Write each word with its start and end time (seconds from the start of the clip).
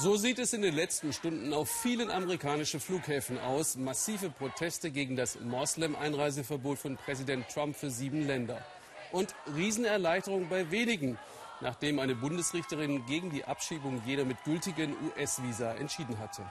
So 0.00 0.16
sieht 0.16 0.38
es 0.38 0.52
in 0.52 0.62
den 0.62 0.76
letzten 0.76 1.12
Stunden 1.12 1.52
auf 1.52 1.68
vielen 1.68 2.10
amerikanischen 2.10 2.78
Flughäfen 2.78 3.38
aus. 3.40 3.76
Massive 3.76 4.30
Proteste 4.30 4.92
gegen 4.92 5.16
das 5.16 5.40
Moslem-Einreiseverbot 5.40 6.78
von 6.78 6.96
Präsident 6.96 7.48
Trump 7.48 7.76
für 7.76 7.90
sieben 7.90 8.24
Länder. 8.26 8.64
Und 9.10 9.34
Riesenerleichterung 9.56 10.48
bei 10.48 10.70
wenigen, 10.70 11.18
nachdem 11.60 11.98
eine 11.98 12.14
Bundesrichterin 12.14 13.06
gegen 13.06 13.30
die 13.30 13.44
Abschiebung 13.44 14.00
jeder 14.06 14.24
mit 14.24 14.44
gültigen 14.44 14.94
US-Visa 15.16 15.72
entschieden 15.74 16.18
hatte. 16.20 16.44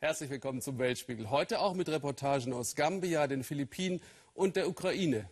Herzlich 0.00 0.30
willkommen 0.30 0.62
zum 0.62 0.78
Weltspiegel. 0.78 1.28
Heute 1.28 1.58
auch 1.58 1.74
mit 1.74 1.88
Reportagen 1.88 2.52
aus 2.52 2.76
Gambia, 2.76 3.26
den 3.26 3.42
Philippinen 3.42 4.00
und 4.32 4.54
der 4.54 4.68
Ukraine. 4.68 5.28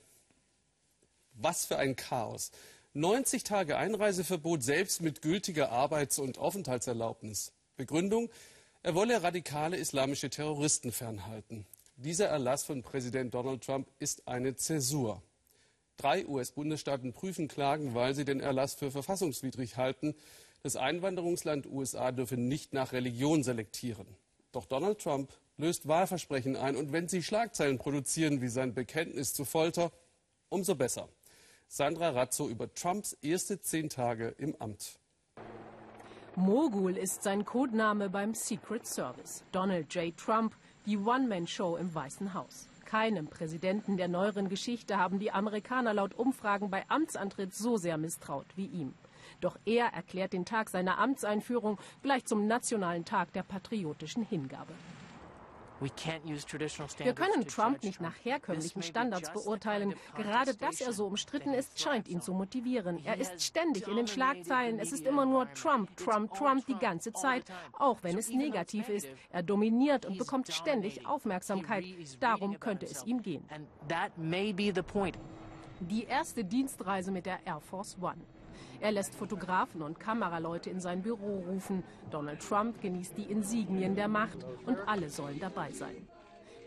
Was 1.35 1.67
für 1.67 1.79
ein 1.79 1.95
Chaos. 1.95 2.51
90 2.93 3.45
Tage 3.45 3.77
Einreiseverbot 3.77 4.65
selbst 4.65 5.03
mit 5.03 5.23
gültiger 5.23 5.71
Arbeits- 5.71 6.19
und 6.19 6.39
Aufenthaltserlaubnis. 6.39 7.53
Begründung, 7.77 8.29
er 8.83 8.97
wolle 8.97 9.23
radikale 9.23 9.77
islamische 9.77 10.31
Terroristen 10.31 10.91
fernhalten. 10.91 11.65
Dieser 11.95 12.27
Erlass 12.27 12.65
von 12.65 12.83
Präsident 12.83 13.35
Donald 13.35 13.63
Trump 13.63 13.87
ist 14.01 14.27
eine 14.27 14.57
Zäsur. 14.57 15.23
Drei 15.97 16.27
US-Bundesstaaten 16.27 17.13
prüfen 17.13 17.47
Klagen, 17.47 17.95
weil 17.95 18.17
sie 18.17 18.25
den 18.25 18.41
Erlass 18.41 18.75
für 18.75 18.91
verfassungswidrig 18.91 19.77
halten. 19.77 20.17
Das 20.65 20.75
Einwanderungsland 20.75 21.67
USA 21.67 22.11
dürfe 22.11 22.37
nicht 22.37 22.73
nach 22.73 22.93
Religion 22.93 23.45
selektieren. 23.45 24.09
Doch 24.57 24.65
Donald 24.65 25.03
Trump 25.03 25.31
löst 25.59 25.87
Wahlversprechen 25.87 26.57
ein. 26.57 26.77
Und 26.77 26.91
wenn 26.91 27.09
sie 27.09 27.23
Schlagzeilen 27.23 27.77
produzieren 27.77 28.41
wie 28.41 28.49
sein 28.49 28.73
Bekenntnis 28.73 29.35
zu 29.35 29.45
Folter, 29.45 29.93
umso 30.49 30.75
besser. 30.75 31.11
Sandra 31.69 32.09
Razzo 32.09 32.49
über 32.49 32.73
Trumps 32.73 33.13
erste 33.21 33.61
zehn 33.61 33.91
Tage 33.91 34.29
im 34.39 34.57
Amt. 34.59 34.99
Mogul 36.37 36.97
ist 36.97 37.23
sein 37.23 37.45
Codename 37.45 38.09
beim 38.09 38.33
Secret 38.33 38.87
Service. 38.87 39.45
Donald 39.53 39.95
J. 39.95 40.17
Trump, 40.17 40.57
die 40.87 40.97
One-Man-Show 40.97 41.77
im 41.77 41.95
Weißen 41.95 42.33
Haus. 42.33 42.67
Keinem 42.87 43.27
Präsidenten 43.27 43.99
der 43.99 44.09
neueren 44.09 44.49
Geschichte 44.49 44.97
haben 44.97 45.19
die 45.19 45.33
Amerikaner 45.33 45.93
laut 45.93 46.15
Umfragen 46.15 46.71
bei 46.71 46.89
Amtsantritt 46.89 47.55
so 47.55 47.77
sehr 47.77 47.99
misstraut 47.99 48.47
wie 48.57 48.69
ihm. 48.69 48.95
Doch 49.41 49.57
er 49.65 49.87
erklärt 49.87 50.33
den 50.33 50.45
Tag 50.45 50.71
seiner 50.71 50.99
Amtseinführung 50.99 51.79
gleich 52.03 52.25
zum 52.25 52.47
nationalen 52.47 53.05
Tag 53.05 53.33
der 53.33 53.43
patriotischen 53.43 54.23
Hingabe. 54.25 54.73
Wir 55.81 57.13
können 57.13 57.47
Trump 57.47 57.83
nicht 57.83 58.01
nach 58.01 58.15
herkömmlichen 58.23 58.83
Standards 58.83 59.31
beurteilen. 59.33 59.95
Gerade 60.17 60.55
dass 60.55 60.81
er 60.81 60.93
so 60.93 61.07
umstritten 61.07 61.53
ist, 61.53 61.79
scheint 61.79 62.09
ihn 62.09 62.23
zu 62.23 62.33
motivieren. 62.33 63.05
Er 63.05 63.19
ist 63.19 63.43
ständig 63.43 63.87
in 63.87 63.97
den 63.97 64.07
Schlagzeilen. 64.07 64.79
Es 64.79 64.93
ist 64.93 65.05
immer 65.05 65.27
nur 65.27 65.53
Trump, 65.53 65.95
Trump, 65.97 66.33
Trump 66.33 66.67
die 66.67 66.79
ganze 66.79 67.13
Zeit, 67.13 67.45
auch 67.79 68.03
wenn 68.03 68.17
es 68.17 68.31
negativ 68.31 68.89
ist. 68.89 69.09
Er 69.31 69.43
dominiert 69.43 70.07
und 70.07 70.17
bekommt 70.17 70.51
ständig 70.51 71.07
Aufmerksamkeit. 71.07 71.85
Darum 72.21 72.59
könnte 72.59 72.87
es 72.87 73.05
ihm 73.05 73.23
gehen. 73.23 73.47
Die 75.81 76.05
erste 76.05 76.43
Dienstreise 76.43 77.11
mit 77.11 77.27
der 77.27 77.47
Air 77.47 77.61
Force 77.61 77.99
One. 78.01 78.23
Er 78.81 78.93
lässt 78.93 79.15
Fotografen 79.15 79.83
und 79.83 79.99
Kameraleute 79.99 80.71
in 80.71 80.81
sein 80.81 81.03
Büro 81.03 81.45
rufen. 81.49 81.83
Donald 82.11 82.41
Trump 82.41 82.81
genießt 82.81 83.17
die 83.17 83.31
Insignien 83.31 83.95
der 83.95 84.09
Macht 84.09 84.45
und 84.67 84.79
alle 84.87 85.09
sollen 85.09 85.41
dabei 85.41 85.73
sein. 85.73 86.07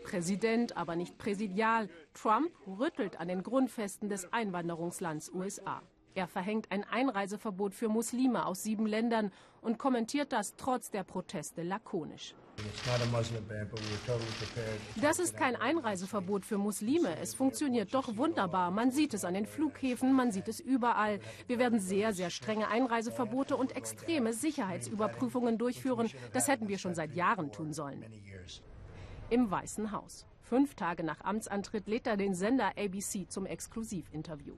Präsident, 0.02 0.76
aber 0.76 0.96
nicht 0.96 1.18
präsidial. 1.18 1.88
Trump 2.14 2.50
rüttelt 2.66 3.20
an 3.20 3.28
den 3.28 3.42
Grundfesten 3.42 4.08
des 4.08 4.32
Einwanderungslands 4.32 5.30
USA. 5.32 5.82
Er 6.14 6.26
verhängt 6.26 6.72
ein 6.72 6.84
Einreiseverbot 6.84 7.74
für 7.74 7.88
Muslime 7.88 8.44
aus 8.46 8.62
sieben 8.62 8.86
Ländern 8.86 9.30
und 9.60 9.78
kommentiert 9.78 10.32
das 10.32 10.56
trotz 10.56 10.90
der 10.90 11.04
Proteste 11.04 11.62
lakonisch. 11.62 12.34
Das 15.00 15.18
ist 15.18 15.36
kein 15.36 15.56
Einreiseverbot 15.56 16.44
für 16.44 16.58
Muslime. 16.58 17.16
Es 17.20 17.34
funktioniert 17.34 17.94
doch 17.94 18.16
wunderbar. 18.16 18.70
Man 18.70 18.90
sieht 18.90 19.14
es 19.14 19.24
an 19.24 19.34
den 19.34 19.46
Flughäfen, 19.46 20.12
man 20.12 20.30
sieht 20.32 20.48
es 20.48 20.60
überall. 20.60 21.20
Wir 21.46 21.58
werden 21.58 21.80
sehr, 21.80 22.12
sehr 22.12 22.30
strenge 22.30 22.68
Einreiseverbote 22.68 23.56
und 23.56 23.76
extreme 23.76 24.32
Sicherheitsüberprüfungen 24.32 25.58
durchführen. 25.58 26.10
Das 26.32 26.48
hätten 26.48 26.68
wir 26.68 26.78
schon 26.78 26.94
seit 26.94 27.14
Jahren 27.14 27.52
tun 27.52 27.72
sollen. 27.72 28.04
Im 29.30 29.50
Weißen 29.50 29.92
Haus. 29.92 30.26
Fünf 30.42 30.74
Tage 30.74 31.04
nach 31.04 31.20
Amtsantritt 31.20 31.86
lädt 31.86 32.06
er 32.06 32.16
den 32.16 32.34
Sender 32.34 32.72
ABC 32.76 33.28
zum 33.28 33.46
Exklusivinterview. 33.46 34.56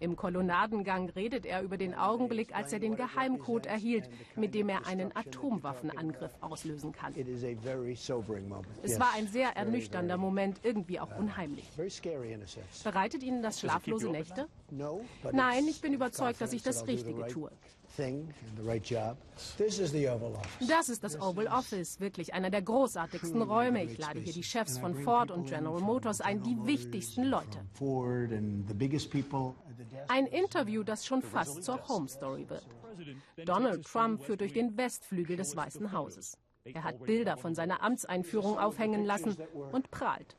Im 0.00 0.16
Kolonnadengang 0.16 1.10
redet 1.10 1.44
er 1.44 1.62
über 1.62 1.76
den 1.76 1.94
Augenblick, 1.94 2.54
als 2.54 2.72
er 2.72 2.78
den 2.78 2.96
Geheimcode 2.96 3.66
erhielt, 3.66 4.08
mit 4.36 4.54
dem 4.54 4.68
er 4.68 4.86
einen 4.86 5.14
Atomwaffenangriff 5.14 6.32
auslösen 6.40 6.92
kann. 6.92 7.14
Es 8.82 9.00
war 9.00 9.12
ein 9.14 9.26
sehr 9.26 9.56
ernüchternder 9.56 10.16
Moment, 10.16 10.60
irgendwie 10.62 11.00
auch 11.00 11.16
unheimlich. 11.18 11.68
Bereitet 12.84 13.22
Ihnen 13.22 13.42
das 13.42 13.60
schlaflose 13.60 14.10
Nächte? 14.10 14.46
Nein, 15.32 15.66
ich 15.68 15.80
bin 15.80 15.92
überzeugt, 15.92 16.40
dass 16.40 16.52
ich 16.52 16.62
das 16.62 16.86
Richtige 16.86 17.26
tue. 17.26 17.50
Das 20.68 20.88
ist 20.88 21.02
das 21.02 21.20
Oval 21.20 21.48
Office, 21.48 22.00
wirklich 22.00 22.32
einer 22.32 22.50
der 22.50 22.62
großartigsten 22.62 23.42
Räume. 23.42 23.84
Ich 23.84 23.98
lade 23.98 24.20
hier 24.20 24.32
die 24.32 24.42
Chefs 24.42 24.78
von 24.78 24.94
Ford 24.94 25.30
und 25.30 25.48
General 25.48 25.80
Motors 25.80 26.20
ein, 26.20 26.42
die 26.42 26.56
wichtigsten 26.64 27.24
Leute. 27.24 27.58
Ein 30.08 30.26
Interview, 30.26 30.82
das 30.82 31.04
schon 31.04 31.22
fast 31.22 31.64
zur 31.64 31.86
Home 31.88 32.08
Story 32.08 32.48
wird. 32.48 32.66
Donald 33.44 33.84
Trump 33.84 34.22
führt 34.22 34.40
durch 34.40 34.52
den 34.52 34.76
Westflügel 34.76 35.36
des 35.36 35.56
Weißen 35.56 35.92
Hauses. 35.92 36.38
Er 36.64 36.84
hat 36.84 37.02
Bilder 37.04 37.36
von 37.36 37.54
seiner 37.54 37.82
Amtseinführung 37.82 38.58
aufhängen 38.58 39.04
lassen 39.04 39.36
und 39.72 39.90
prahlt. 39.90 40.36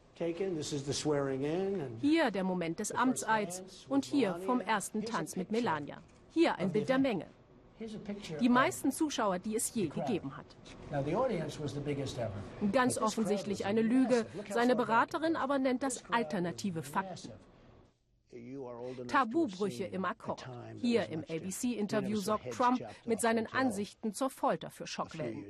Hier 2.02 2.32
der 2.32 2.44
Moment 2.44 2.80
des 2.80 2.92
Amtseids 2.92 3.86
und 3.88 4.06
hier 4.06 4.36
vom 4.46 4.62
ersten 4.62 5.06
Tanz 5.06 5.36
mit 5.36 5.52
Melania. 5.52 5.98
Hier 6.32 6.56
ein 6.58 6.72
Bild 6.72 6.90
der 6.90 7.00
Menge. 7.00 7.26
Die 8.40 8.50
meisten 8.50 8.92
Zuschauer, 8.92 9.40
die 9.40 9.56
es 9.56 9.74
je 9.74 9.88
gegeben 9.88 10.36
hat. 10.36 10.46
Ganz 12.72 12.98
offensichtlich 12.98 13.66
eine 13.66 13.82
Lüge. 13.82 14.26
Seine 14.50 14.76
Beraterin 14.76 15.36
aber 15.36 15.60
nennt 15.60 15.84
das 15.84 16.04
alternative 16.12 16.84
Fakten. 16.84 17.32
Tabubrüche 19.08 19.86
im 19.86 20.06
Akkord. 20.06 20.48
Hier 20.78 21.10
im 21.10 21.22
ABC-Interview 21.22 22.18
sorgt 22.18 22.52
Trump 22.52 22.80
mit 23.06 23.22
seinen 23.22 23.48
Ansichten 23.48 24.14
zur 24.14 24.30
Folter 24.30 24.70
für 24.70 24.86
Schockwellen. 24.86 25.46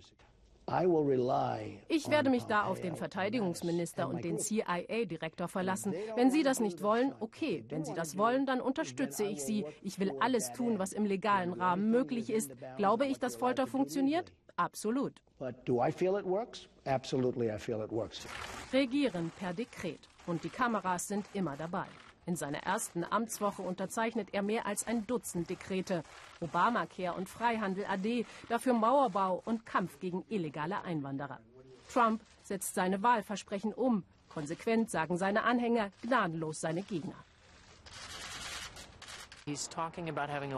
Ich 1.87 2.09
werde 2.09 2.29
mich 2.29 2.43
da 2.43 2.63
auf 2.63 2.79
den 2.79 2.95
Verteidigungsminister 2.95 4.07
und 4.07 4.23
den 4.23 4.39
CIA-Direktor 4.39 5.47
verlassen. 5.47 5.93
Wenn 6.15 6.31
Sie 6.31 6.43
das 6.43 6.59
nicht 6.59 6.81
wollen, 6.81 7.13
okay. 7.19 7.63
Wenn 7.69 7.85
Sie 7.85 7.93
das 7.93 8.17
wollen, 8.17 8.45
dann 8.45 8.61
unterstütze 8.61 9.23
ich 9.23 9.43
Sie. 9.43 9.65
Ich 9.81 9.99
will 9.99 10.11
alles 10.19 10.51
tun, 10.53 10.79
was 10.79 10.93
im 10.93 11.05
legalen 11.05 11.53
Rahmen 11.53 11.91
möglich 11.91 12.29
ist. 12.29 12.51
Glaube 12.77 13.05
ich, 13.05 13.19
dass 13.19 13.35
Folter 13.35 13.67
funktioniert? 13.67 14.31
Absolut. 14.55 15.13
Regieren 18.73 19.31
per 19.39 19.53
Dekret. 19.53 20.09
Und 20.27 20.43
die 20.43 20.49
Kameras 20.49 21.07
sind 21.07 21.25
immer 21.33 21.55
dabei. 21.55 21.85
In 22.29 22.35
seiner 22.35 22.59
ersten 22.59 23.03
Amtswoche 23.03 23.63
unterzeichnet 23.63 24.27
er 24.33 24.43
mehr 24.43 24.67
als 24.67 24.85
ein 24.85 25.07
Dutzend 25.07 25.49
Dekrete. 25.49 26.03
Obamacare 26.39 27.17
und 27.17 27.27
Freihandel 27.27 27.85
AD, 27.85 28.23
dafür 28.49 28.73
Mauerbau 28.73 29.41
und 29.45 29.65
Kampf 29.65 29.99
gegen 29.99 30.23
illegale 30.29 30.83
Einwanderer. 30.83 31.39
Trump 31.91 32.21
setzt 32.43 32.75
seine 32.75 33.01
Wahlversprechen 33.01 33.73
um. 33.73 34.03
Konsequent 34.27 34.91
sagen 34.91 35.17
seine 35.17 35.41
Anhänger, 35.41 35.89
gnadenlos 36.03 36.61
seine 36.61 36.83
Gegner. 36.83 37.15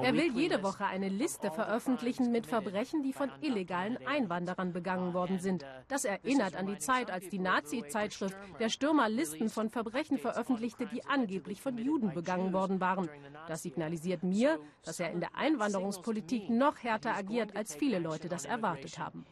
Er 0.04 0.14
will 0.14 0.32
jede 0.34 0.64
Woche 0.64 0.86
eine 0.86 1.10
Liste 1.10 1.52
veröffentlichen 1.52 2.32
mit 2.32 2.46
Verbrechen, 2.46 3.04
die 3.04 3.14
von 3.14 3.32
illegalen 3.42 3.98
Einwanderern 4.06 4.74
begangen 4.74 5.14
worden 5.14 5.40
sind. 5.40 5.66
Das 5.88 6.06
erinnert 6.06 6.56
an 6.56 6.68
die 6.68 6.78
Zeit, 6.78 7.12
als 7.12 7.30
die 7.30 7.40
Nazi-Zeitschrift 7.40 8.36
Der 8.60 8.70
Stürmer 8.70 9.10
Listen 9.10 9.50
von 9.50 9.70
Verbrechen 9.70 10.18
veröffentlichte, 10.18 10.86
die 10.88 11.06
angeblich 11.06 11.62
von 11.62 11.78
Juden 11.78 12.14
begangen 12.14 12.54
worden 12.54 12.80
waren. 12.80 13.10
Das 13.48 13.64
signalisiert 13.64 14.24
mir, 14.24 14.60
dass 14.84 15.00
er 15.00 15.12
in 15.12 15.20
der 15.20 15.36
Einwanderungspolitik 15.36 16.50
noch 16.50 16.78
härter 16.84 17.16
agiert, 17.16 17.56
als 17.56 17.76
viele 17.76 18.00
Leute 18.00 18.30
das 18.30 18.46
erwartet 18.46 18.98
haben. 19.00 19.26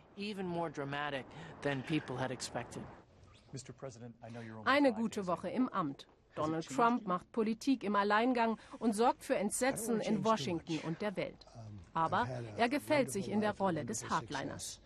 Eine 4.65 4.93
gute 4.93 5.27
Woche 5.27 5.49
im 5.49 5.69
Amt. 5.69 6.07
Donald 6.35 6.67
Trump 6.67 7.07
macht 7.07 7.31
Politik 7.31 7.83
im 7.83 7.95
Alleingang 7.95 8.57
und 8.79 8.93
sorgt 8.93 9.23
für 9.23 9.35
Entsetzen 9.35 9.99
in 9.99 10.23
Washington 10.23 10.79
und 10.87 11.01
der 11.01 11.15
Welt. 11.15 11.45
Aber 11.93 12.27
er 12.57 12.69
gefällt 12.69 13.11
sich 13.11 13.29
in 13.29 13.41
der 13.41 13.57
Rolle 13.57 13.83
des 13.85 14.09
Hardliners. 14.09 14.79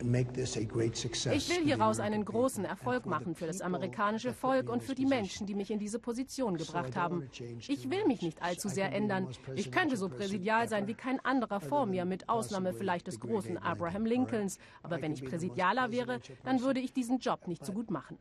Ich 0.00 1.50
will 1.50 1.64
hieraus 1.64 2.00
einen 2.00 2.24
großen 2.24 2.64
Erfolg 2.64 3.06
machen 3.06 3.34
für 3.34 3.46
das 3.46 3.60
amerikanische 3.60 4.32
Volk 4.32 4.68
und 4.68 4.82
für 4.82 4.94
die 4.94 5.06
Menschen, 5.06 5.46
die 5.46 5.54
mich 5.54 5.70
in 5.70 5.78
diese 5.78 5.98
Position 5.98 6.56
gebracht 6.56 6.96
haben. 6.96 7.28
Ich 7.68 7.90
will 7.90 8.06
mich 8.06 8.22
nicht 8.22 8.42
allzu 8.42 8.68
sehr 8.68 8.92
ändern. 8.92 9.28
Ich 9.54 9.70
könnte 9.70 9.96
so 9.96 10.08
präsidial 10.08 10.68
sein 10.68 10.86
wie 10.86 10.94
kein 10.94 11.20
anderer 11.24 11.60
vor 11.60 11.86
mir, 11.86 12.04
mit 12.04 12.28
Ausnahme 12.28 12.72
vielleicht 12.72 13.06
des 13.06 13.20
großen 13.20 13.58
Abraham 13.58 14.06
Lincolns. 14.06 14.58
Aber 14.82 15.00
wenn 15.00 15.12
ich 15.12 15.24
Präsidialer 15.24 15.90
wäre, 15.92 16.20
dann 16.44 16.60
würde 16.60 16.80
ich 16.80 16.92
diesen 16.92 17.18
Job 17.18 17.46
nicht 17.46 17.64
so 17.64 17.72
gut 17.72 17.90
machen. 17.90 18.18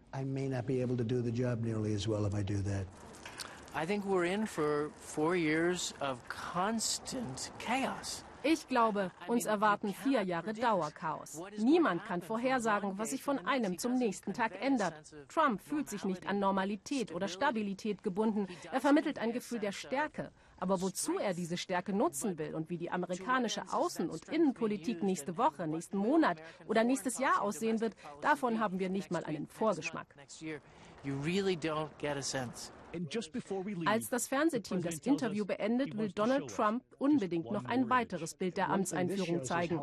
I 3.75 3.87
think 3.87 4.05
we're 4.05 4.23
in 4.23 4.45
for 4.45 4.91
four 4.95 5.35
years 5.35 5.95
of 5.99 6.19
constant 6.29 7.51
chaos. 7.57 8.23
Ich 8.43 8.67
glaube, 8.67 9.11
uns 9.27 9.45
erwarten 9.45 9.93
vier 9.93 10.21
Jahre 10.23 10.53
Dauerchaos. 10.53 11.41
Niemand 11.57 12.03
kann 12.03 12.21
vorhersagen, 12.21 12.97
was 12.97 13.11
sich 13.11 13.23
von 13.23 13.39
einem 13.45 13.77
zum 13.77 13.95
nächsten 13.95 14.33
Tag 14.33 14.61
ändert. 14.61 14.93
Trump 15.29 15.61
fühlt 15.61 15.89
sich 15.89 16.03
nicht 16.03 16.27
an 16.27 16.39
Normalität 16.39 17.13
oder 17.13 17.27
Stabilität 17.27 18.03
gebunden. 18.03 18.47
Er 18.71 18.81
vermittelt 18.81 19.17
ein 19.19 19.31
Gefühl 19.31 19.59
der 19.59 19.71
Stärke. 19.71 20.31
Aber 20.59 20.81
wozu 20.81 21.17
er 21.17 21.33
diese 21.33 21.57
Stärke 21.57 21.93
nutzen 21.93 22.37
will 22.37 22.55
und 22.55 22.69
wie 22.69 22.77
die 22.77 22.89
amerikanische 22.89 23.63
Außen- 23.63 24.07
und 24.07 24.29
Innenpolitik 24.29 25.03
nächste 25.03 25.37
Woche, 25.37 25.67
nächsten 25.67 25.97
Monat 25.97 26.37
oder 26.67 26.83
nächstes 26.83 27.19
Jahr 27.19 27.41
aussehen 27.41 27.81
wird, 27.81 27.95
davon 28.21 28.59
haben 28.59 28.79
wir 28.79 28.89
nicht 28.89 29.11
mal 29.11 29.23
einen 29.25 29.47
Vorgeschmack. 29.47 30.07
Als 33.85 34.09
das 34.09 34.27
Fernsehteam 34.27 34.81
das 34.81 34.99
Interview 34.99 35.45
beendet, 35.45 35.97
will 35.97 36.11
Donald 36.11 36.49
Trump 36.49 36.83
unbedingt 36.99 37.51
noch 37.51 37.65
ein 37.65 37.89
weiteres 37.89 38.35
Bild 38.35 38.57
der 38.57 38.69
Amtseinführung 38.69 39.43
zeigen. 39.43 39.79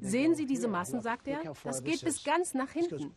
Sehen 0.00 0.34
Sie 0.34 0.46
diese 0.46 0.68
Massen, 0.68 1.02
sagt 1.02 1.28
er, 1.28 1.40
das 1.64 1.84
geht 1.84 2.02
bis 2.04 2.24
ganz 2.24 2.54
nach 2.54 2.70
hinten. 2.70 3.12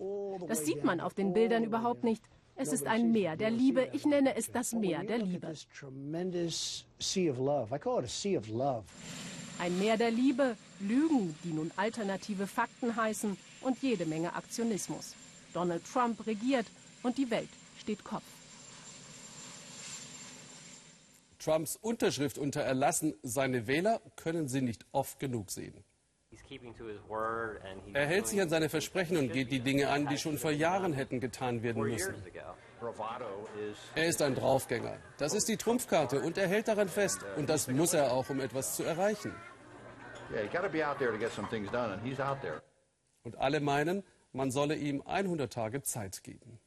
Das 0.47 0.65
sieht 0.65 0.83
man 0.83 0.99
auf 0.99 1.13
den 1.13 1.33
Bildern 1.33 1.63
überhaupt 1.63 2.03
nicht. 2.03 2.23
Es 2.55 2.73
ist 2.73 2.87
ein 2.87 3.11
Meer 3.13 3.37
der 3.37 3.51
Liebe. 3.51 3.87
Ich 3.93 4.05
nenne 4.05 4.35
es 4.35 4.51
das 4.51 4.73
Meer 4.73 5.03
der 5.03 5.19
Liebe. 5.19 5.53
Ein 9.59 9.79
Meer 9.79 9.97
der 9.97 10.11
Liebe, 10.11 10.57
Lügen, 10.81 11.35
die 11.43 11.53
nun 11.53 11.71
alternative 11.77 12.47
Fakten 12.47 12.95
heißen 12.95 13.37
und 13.61 13.81
jede 13.81 14.05
Menge 14.05 14.35
Aktionismus. 14.35 15.15
Donald 15.53 15.83
Trump 15.85 16.25
regiert 16.27 16.65
und 17.03 17.17
die 17.17 17.29
Welt 17.31 17.49
steht 17.77 18.03
Kopf. 18.03 18.38
Trumps 21.39 21.77
Unterschrift 21.77 22.37
unter 22.37 22.61
Erlassen, 22.61 23.15
seine 23.23 23.65
Wähler 23.65 24.01
können 24.17 24.47
sie 24.47 24.61
nicht 24.61 24.85
oft 24.91 25.19
genug 25.19 25.51
sehen. 25.51 25.83
Er 27.93 28.05
hält 28.05 28.27
sich 28.27 28.41
an 28.41 28.49
seine 28.49 28.69
Versprechen 28.69 29.17
und 29.17 29.31
geht 29.31 29.51
die 29.51 29.61
Dinge 29.61 29.89
an, 29.89 30.07
die 30.07 30.17
schon 30.17 30.37
vor 30.37 30.51
Jahren 30.51 30.93
hätten 30.93 31.19
getan 31.19 31.63
werden 31.63 31.83
müssen. 31.83 32.13
Er 33.95 34.05
ist 34.05 34.21
ein 34.21 34.35
Draufgänger. 34.35 34.97
Das 35.17 35.33
ist 35.33 35.47
die 35.47 35.57
Trumpfkarte 35.57 36.21
und 36.21 36.37
er 36.37 36.47
hält 36.47 36.67
daran 36.67 36.89
fest. 36.89 37.25
Und 37.37 37.49
das 37.49 37.67
muss 37.67 37.93
er 37.93 38.11
auch, 38.11 38.29
um 38.29 38.39
etwas 38.39 38.75
zu 38.75 38.83
erreichen. 38.83 39.33
Und 43.23 43.37
alle 43.37 43.59
meinen, 43.59 44.03
man 44.33 44.51
solle 44.51 44.75
ihm 44.75 45.01
100 45.01 45.51
Tage 45.51 45.81
Zeit 45.83 46.23
geben. 46.23 46.59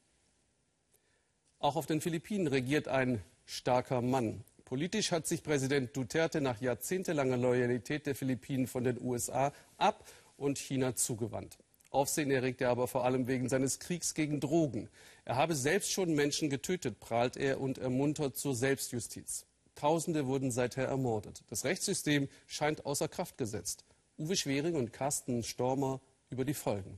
Auch 1.59 1.75
auf 1.75 1.85
den 1.85 2.01
Philippinen 2.01 2.47
regiert 2.47 2.87
ein 2.87 3.23
starker 3.45 4.01
Mann. 4.01 4.43
Politisch 4.73 5.11
hat 5.11 5.27
sich 5.27 5.43
Präsident 5.43 5.95
Duterte 5.95 6.41
nach 6.41 6.59
jahrzehntelanger 6.59 7.37
Loyalität 7.37 8.07
der 8.07 8.15
Philippinen 8.15 8.65
von 8.65 8.83
den 8.83 8.99
USA 8.99 9.53
ab 9.77 10.03
und 10.35 10.57
China 10.57 10.95
zugewandt. 10.95 11.59
Aufsehen 11.91 12.31
erregt 12.31 12.59
er 12.59 12.71
aber 12.71 12.87
vor 12.87 13.05
allem 13.05 13.27
wegen 13.27 13.49
seines 13.49 13.77
Kriegs 13.77 14.15
gegen 14.15 14.39
Drogen. 14.39 14.89
Er 15.25 15.35
habe 15.35 15.53
selbst 15.53 15.91
schon 15.91 16.15
Menschen 16.15 16.49
getötet, 16.49 16.99
prahlt 16.99 17.37
er 17.37 17.61
und 17.61 17.77
ermuntert 17.77 18.35
zur 18.35 18.55
Selbstjustiz. 18.55 19.45
Tausende 19.75 20.25
wurden 20.25 20.49
seither 20.49 20.87
ermordet. 20.87 21.43
Das 21.51 21.65
Rechtssystem 21.65 22.27
scheint 22.47 22.83
außer 22.83 23.07
Kraft 23.07 23.37
gesetzt. 23.37 23.85
Uwe 24.17 24.35
Schwering 24.35 24.73
und 24.73 24.91
Carsten 24.91 25.43
Stormer 25.43 26.01
über 26.31 26.45
die 26.45 26.55
Folgen. 26.55 26.97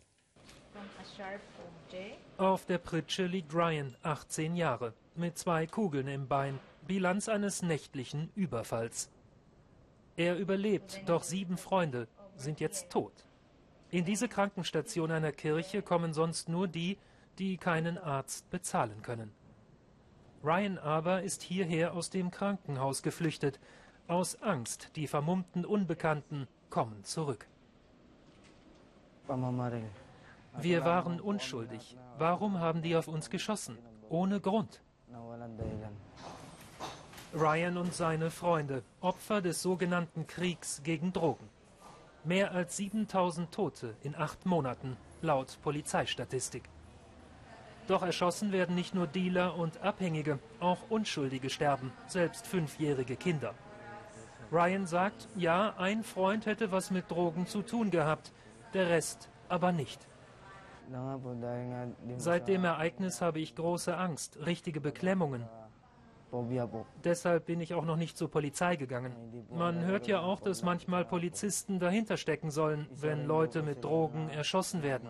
Auf 2.38 2.66
der 2.68 2.78
Pritsche 2.78 3.25
liegt 3.25 3.54
Ryan, 3.54 3.98
18 4.01 4.56
Jahre, 4.56 4.94
mit 5.16 5.38
zwei 5.38 5.68
Kugeln 5.68 6.07
im 6.07 6.30
Bein. 6.30 6.57
Bilanz 6.88 7.30
eines 7.30 7.64
nächtlichen 7.64 8.30
Überfalls. 8.36 9.10
Er 10.16 10.38
überlebt, 10.38 11.02
doch 11.08 11.24
sieben 11.24 11.58
Freunde 11.58 12.08
sind 12.36 12.60
jetzt 12.60 12.90
tot. 12.90 13.26
In 13.90 14.06
diese 14.06 14.28
Krankenstation 14.28 15.12
einer 15.12 15.32
Kirche 15.32 15.82
kommen 15.82 16.14
sonst 16.14 16.48
nur 16.48 16.68
die, 16.68 16.98
die 17.40 17.58
keinen 17.58 17.98
Arzt 17.98 18.50
bezahlen 18.50 19.02
können. 19.02 19.32
Ryan 20.44 20.78
aber 20.78 21.24
ist 21.24 21.42
hierher 21.42 21.94
aus 21.94 22.12
dem 22.12 22.30
Krankenhaus 22.30 23.02
geflüchtet. 23.02 23.60
Aus 24.08 24.42
Angst, 24.44 24.92
die 24.96 25.08
vermummten 25.08 25.66
Unbekannten 25.66 26.48
kommen 26.70 27.04
zurück. 27.04 27.48
Wir 30.60 30.86
waren 30.86 31.20
unschuldig. 31.20 31.98
Warum 32.20 32.60
haben 32.60 32.84
die 32.84 32.96
auf 32.96 33.08
uns 33.08 33.31
geschossen? 33.31 33.78
Ohne 34.10 34.40
Grund. 34.40 34.81
Ryan 37.36 37.78
und 37.78 37.94
seine 37.94 38.32
Freunde, 38.32 38.82
Opfer 39.02 39.42
des 39.42 39.62
sogenannten 39.62 40.26
Kriegs 40.26 40.82
gegen 40.86 41.12
Drogen. 41.12 41.50
Mehr 42.24 42.54
als 42.54 42.78
7000 42.78 43.52
Tote 43.52 43.94
in 44.04 44.16
acht 44.16 44.46
Monaten, 44.46 44.96
laut 45.22 45.58
Polizeistatistik. 45.62 46.64
Doch 47.90 48.04
erschossen 48.04 48.54
werden 48.54 48.74
nicht 48.74 48.96
nur 48.96 49.06
Dealer 49.06 49.58
und 49.58 49.82
Abhängige, 49.82 50.40
auch 50.62 50.80
Unschuldige 50.90 51.50
sterben, 51.50 51.92
selbst 52.08 52.48
fünfjährige 52.48 53.18
Kinder. 53.18 53.54
Ryan 54.50 54.88
sagt, 54.88 55.28
ja, 55.36 55.74
ein 55.78 56.06
Freund 56.06 56.46
hätte 56.46 56.72
was 56.72 56.90
mit 56.90 57.12
Drogen 57.12 57.48
zu 57.48 57.64
tun 57.64 57.92
gehabt, 57.92 58.31
der 58.74 58.90
Rest 58.90 59.30
aber 59.50 59.74
nicht. 59.74 60.08
Seit 62.18 62.48
dem 62.48 62.64
Ereignis 62.64 63.22
habe 63.22 63.40
ich 63.40 63.56
große 63.56 63.98
Angst, 63.98 64.38
richtige 64.46 64.80
Beklemmungen. 64.80 65.46
Deshalb 67.04 67.45
bin 67.45 67.62
ich 67.62 67.74
auch 67.74 67.86
noch 67.86 67.95
nicht 67.95 68.18
zur 68.18 68.30
Polizei 68.30 68.75
gegangen. 68.75 69.13
Man 69.51 69.86
hört 69.86 70.07
ja 70.07 70.22
auch, 70.22 70.42
dass 70.42 70.63
manchmal 70.63 71.06
Polizisten 71.06 71.80
dahinter 71.80 72.18
stecken 72.18 72.51
sollen, 72.51 72.88
wenn 72.92 73.25
Leute 73.25 73.62
mit 73.62 73.83
Drogen 73.83 74.30
erschossen 74.30 74.83
werden. 74.83 75.10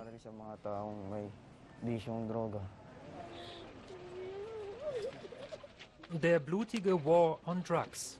Der 6.11 6.39
blutige 6.39 7.03
War 7.05 7.39
on 7.45 7.63
Drugs. 7.63 8.19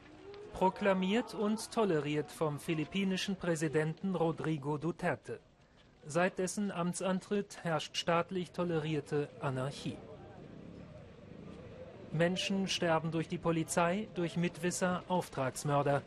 Proklamiert 0.53 1.33
und 1.33 1.71
toleriert 1.71 2.31
vom 2.31 2.59
philippinischen 2.59 3.35
Präsidenten 3.35 4.15
Rodrigo 4.15 4.77
Duterte. 4.77 5.39
Seit 6.07 6.37
dessen 6.39 6.71
Amtsantritt 6.71 7.63
herrscht 7.63 7.97
staatlich 7.97 8.51
tolerierte 8.51 9.29
Anarchie. 9.39 9.97
Menschen 12.17 12.67
sterben 12.67 13.11
durch 13.11 13.27
die 13.27 13.37
Polizei, 13.37 14.07
durch 14.15 14.37
Mitwisser, 14.37 15.03
Auftragsmörder. 15.07 16.01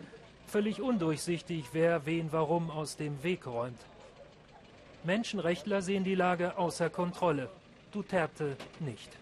Völlig 0.46 0.80
undurchsichtig, 0.80 1.66
wer 1.72 2.06
wen 2.06 2.32
warum 2.32 2.70
aus 2.70 2.96
dem 2.96 3.22
Weg 3.22 3.46
räumt. 3.46 3.78
Menschenrechtler 5.04 5.82
sehen 5.82 6.04
die 6.04 6.14
Lage 6.14 6.56
außer 6.56 6.90
Kontrolle. 6.90 7.50
Duterte 7.92 8.56
nicht. 8.80 9.16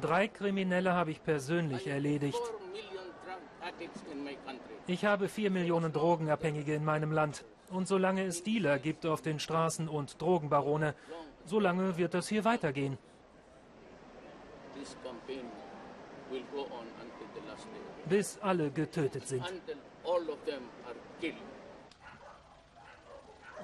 Drei 0.00 0.28
Kriminelle 0.28 0.92
habe 0.92 1.10
ich 1.10 1.22
persönlich 1.22 1.86
erledigt. 1.86 2.40
Ich 4.86 5.04
habe 5.04 5.28
vier 5.28 5.50
Millionen 5.50 5.92
Drogenabhängige 5.92 6.74
in 6.74 6.84
meinem 6.84 7.12
Land. 7.12 7.44
Und 7.70 7.88
solange 7.88 8.24
es 8.24 8.44
Dealer 8.44 8.78
gibt 8.78 9.04
auf 9.06 9.22
den 9.22 9.40
Straßen 9.40 9.88
und 9.88 10.20
Drogenbarone, 10.20 10.94
solange 11.46 11.96
wird 11.96 12.14
das 12.14 12.28
hier 12.28 12.44
weitergehen. 12.44 12.98
Bis 18.08 18.38
alle 18.40 18.70
getötet 18.70 19.26
sind. 19.26 19.44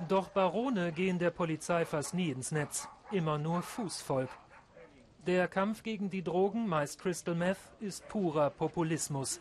Doch 0.09 0.29
Barone 0.31 0.93
gehen 0.93 1.19
der 1.19 1.31
Polizei 1.31 1.85
fast 1.85 2.15
nie 2.15 2.31
ins 2.31 2.51
Netz, 2.51 2.89
immer 3.11 3.39
nur 3.39 3.63
Fußvolk. 3.63 4.31
Der 5.27 5.47
Kampf 5.47 5.85
gegen 5.85 6.11
die 6.11 6.25
Drogen, 6.25 6.67
meist 6.67 6.99
Crystal 7.01 7.37
Meth, 7.37 7.59
ist 7.79 8.09
purer 8.09 8.51
Populismus. 8.51 9.41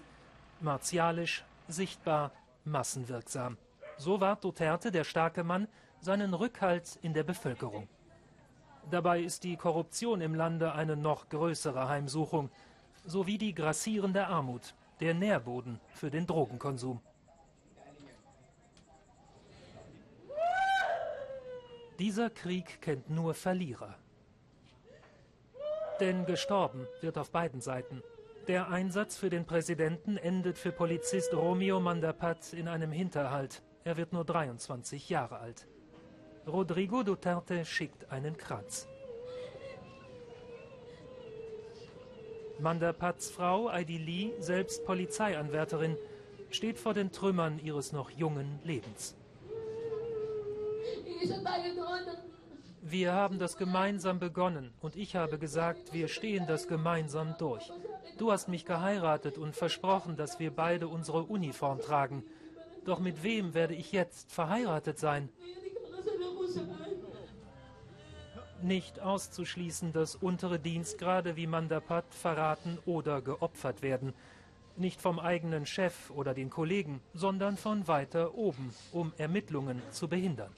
Martialisch, 0.60 1.44
sichtbar, 1.68 2.32
massenwirksam. 2.66 3.58
So 3.98 4.22
wahrt 4.22 4.44
Duterte, 4.44 4.92
der 4.92 5.04
starke 5.04 5.44
Mann, 5.44 5.68
seinen 6.00 6.36
Rückhalt 6.36 7.00
in 7.02 7.14
der 7.14 7.24
Bevölkerung. 7.24 7.88
Dabei 8.90 9.22
ist 9.22 9.44
die 9.44 9.56
Korruption 9.56 10.22
im 10.22 10.36
Lande 10.36 10.74
eine 10.74 10.98
noch 10.98 11.30
größere 11.30 11.88
Heimsuchung, 11.88 12.50
sowie 13.06 13.38
die 13.38 13.54
grassierende 13.54 14.28
Armut, 14.28 14.74
der 15.00 15.14
Nährboden 15.14 15.80
für 15.94 16.10
den 16.10 16.28
Drogenkonsum. 16.28 17.02
Dieser 22.00 22.30
Krieg 22.32 22.82
kennt 22.82 23.10
nur 23.10 23.34
Verlierer. 23.34 23.96
Denn 26.00 26.26
gestorben 26.26 26.88
wird 27.02 27.18
auf 27.20 27.30
beiden 27.30 27.62
Seiten. 27.62 28.02
Der 28.48 28.70
Einsatz 28.70 29.18
für 29.18 29.30
den 29.30 29.46
Präsidenten 29.46 30.18
endet 30.18 30.58
für 30.58 30.72
Polizist 30.72 31.32
Romeo 31.32 31.80
Mandapat 31.80 32.54
in 32.54 32.68
einem 32.68 32.92
Hinterhalt. 32.92 33.62
Er 33.84 33.98
wird 33.98 34.14
nur 34.14 34.26
23 34.26 35.10
Jahre 35.10 35.38
alt. 35.38 35.68
Rodrigo 36.48 37.04
Duterte 37.04 37.66
schickt 37.66 38.12
einen 38.12 38.36
Kranz. 38.36 38.88
Mandapats 42.60 43.30
Frau 43.30 43.72
Heidi 43.72 43.98
Lee, 43.98 44.32
selbst 44.40 44.86
Polizeianwärterin, 44.86 45.98
steht 46.50 46.78
vor 46.78 46.94
den 46.94 47.12
Trümmern 47.12 47.60
ihres 47.60 47.92
noch 47.92 48.10
jungen 48.12 48.60
Lebens. 48.64 49.16
Wir 52.82 53.14
haben 53.14 53.38
das 53.38 53.58
gemeinsam 53.58 54.20
begonnen 54.20 54.74
und 54.82 54.96
ich 54.96 55.16
habe 55.16 55.38
gesagt, 55.38 55.94
wir 55.94 56.08
stehen 56.08 56.48
das 56.48 56.68
gemeinsam 56.68 57.36
durch. 57.38 57.72
Du 58.18 58.32
hast 58.32 58.48
mich 58.48 58.66
geheiratet 58.66 59.38
und 59.38 59.56
versprochen, 59.56 60.16
dass 60.16 60.40
wir 60.40 60.52
beide 60.52 60.88
unsere 60.88 61.24
Uniform 61.24 61.80
tragen. 61.80 62.24
Doch 62.86 63.00
mit 63.00 63.24
wem 63.24 63.54
werde 63.54 63.76
ich 63.76 63.92
jetzt 63.92 64.32
verheiratet 64.32 64.98
sein? 64.98 65.30
Nicht 68.62 69.00
auszuschließen, 69.00 69.92
dass 69.92 70.16
untere 70.16 70.60
Dienstgrade 70.60 71.36
wie 71.36 71.48
Mandapat 71.48 72.06
verraten 72.14 72.78
oder 72.86 73.22
geopfert 73.22 73.82
werden. 73.82 74.14
Nicht 74.78 75.02
vom 75.02 75.20
eigenen 75.20 75.66
Chef 75.66 76.12
oder 76.12 76.34
den 76.34 76.50
Kollegen, 76.50 77.02
sondern 77.14 77.58
von 77.58 77.88
weiter 77.88 78.36
oben, 78.36 78.74
um 78.92 79.14
Ermittlungen 79.18 79.82
zu 79.92 80.08
behindern. 80.08 80.52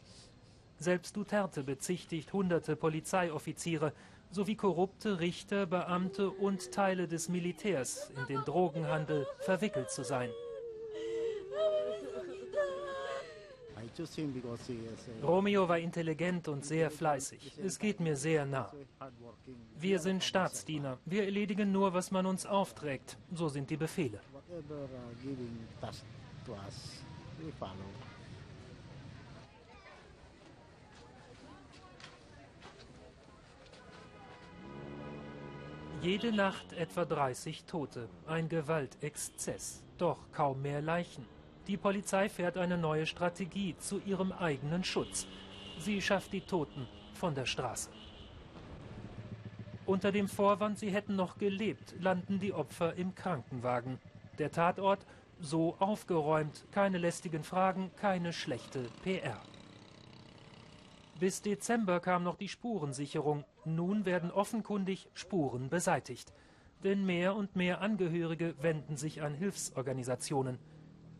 Selbst 0.79 1.15
Duterte 1.15 1.63
bezichtigt 1.63 2.33
hunderte 2.33 2.75
Polizeioffiziere 2.75 3.93
sowie 4.31 4.55
korrupte 4.55 5.19
Richter, 5.19 5.65
Beamte 5.65 6.29
und 6.29 6.71
Teile 6.71 7.07
des 7.07 7.29
Militärs 7.29 8.11
in 8.17 8.25
den 8.27 8.43
Drogenhandel 8.43 9.27
verwickelt 9.39 9.91
zu 9.91 10.03
sein. 10.03 10.29
Romeo 15.21 15.67
war 15.67 15.77
intelligent 15.77 16.47
und 16.47 16.65
sehr 16.65 16.89
fleißig. 16.89 17.59
Es 17.63 17.77
geht 17.77 17.99
mir 17.99 18.15
sehr 18.15 18.45
nah. 18.45 18.71
Wir 19.79 19.99
sind 19.99 20.23
Staatsdiener. 20.23 20.97
Wir 21.05 21.25
erledigen 21.25 21.71
nur, 21.71 21.93
was 21.93 22.11
man 22.11 22.25
uns 22.25 22.45
aufträgt. 22.45 23.17
So 23.33 23.49
sind 23.49 23.69
die 23.69 23.77
Befehle. 23.77 24.19
Jede 36.01 36.33
Nacht 36.33 36.73
etwa 36.73 37.05
30 37.05 37.63
Tote. 37.63 38.09
Ein 38.27 38.49
Gewaltexzess. 38.49 39.83
Doch 39.97 40.17
kaum 40.33 40.61
mehr 40.61 40.81
Leichen. 40.81 41.25
Die 41.67 41.77
Polizei 41.77 42.27
fährt 42.27 42.57
eine 42.57 42.77
neue 42.77 43.05
Strategie 43.05 43.75
zu 43.77 43.99
ihrem 43.99 44.31
eigenen 44.31 44.83
Schutz. 44.83 45.27
Sie 45.79 46.01
schafft 46.01 46.33
die 46.33 46.41
Toten 46.41 46.87
von 47.13 47.35
der 47.35 47.45
Straße. 47.45 47.89
Unter 49.85 50.11
dem 50.11 50.27
Vorwand, 50.27 50.79
sie 50.79 50.91
hätten 50.91 51.15
noch 51.15 51.37
gelebt, 51.37 51.95
landen 51.99 52.39
die 52.39 52.53
Opfer 52.53 52.95
im 52.95 53.15
Krankenwagen. 53.15 53.99
Der 54.39 54.51
Tatort 54.51 55.05
so 55.39 55.75
aufgeräumt, 55.79 56.65
keine 56.71 56.97
lästigen 56.97 57.43
Fragen, 57.43 57.91
keine 57.97 58.33
schlechte 58.33 58.89
PR. 59.03 59.41
Bis 61.19 61.41
Dezember 61.41 61.99
kam 61.99 62.23
noch 62.23 62.37
die 62.37 62.49
Spurensicherung. 62.49 63.45
Nun 63.65 64.05
werden 64.05 64.31
offenkundig 64.31 65.09
Spuren 65.13 65.69
beseitigt. 65.69 66.33
Denn 66.83 67.05
mehr 67.05 67.35
und 67.35 67.55
mehr 67.55 67.81
Angehörige 67.81 68.55
wenden 68.61 68.97
sich 68.97 69.21
an 69.21 69.33
Hilfsorganisationen. 69.33 70.59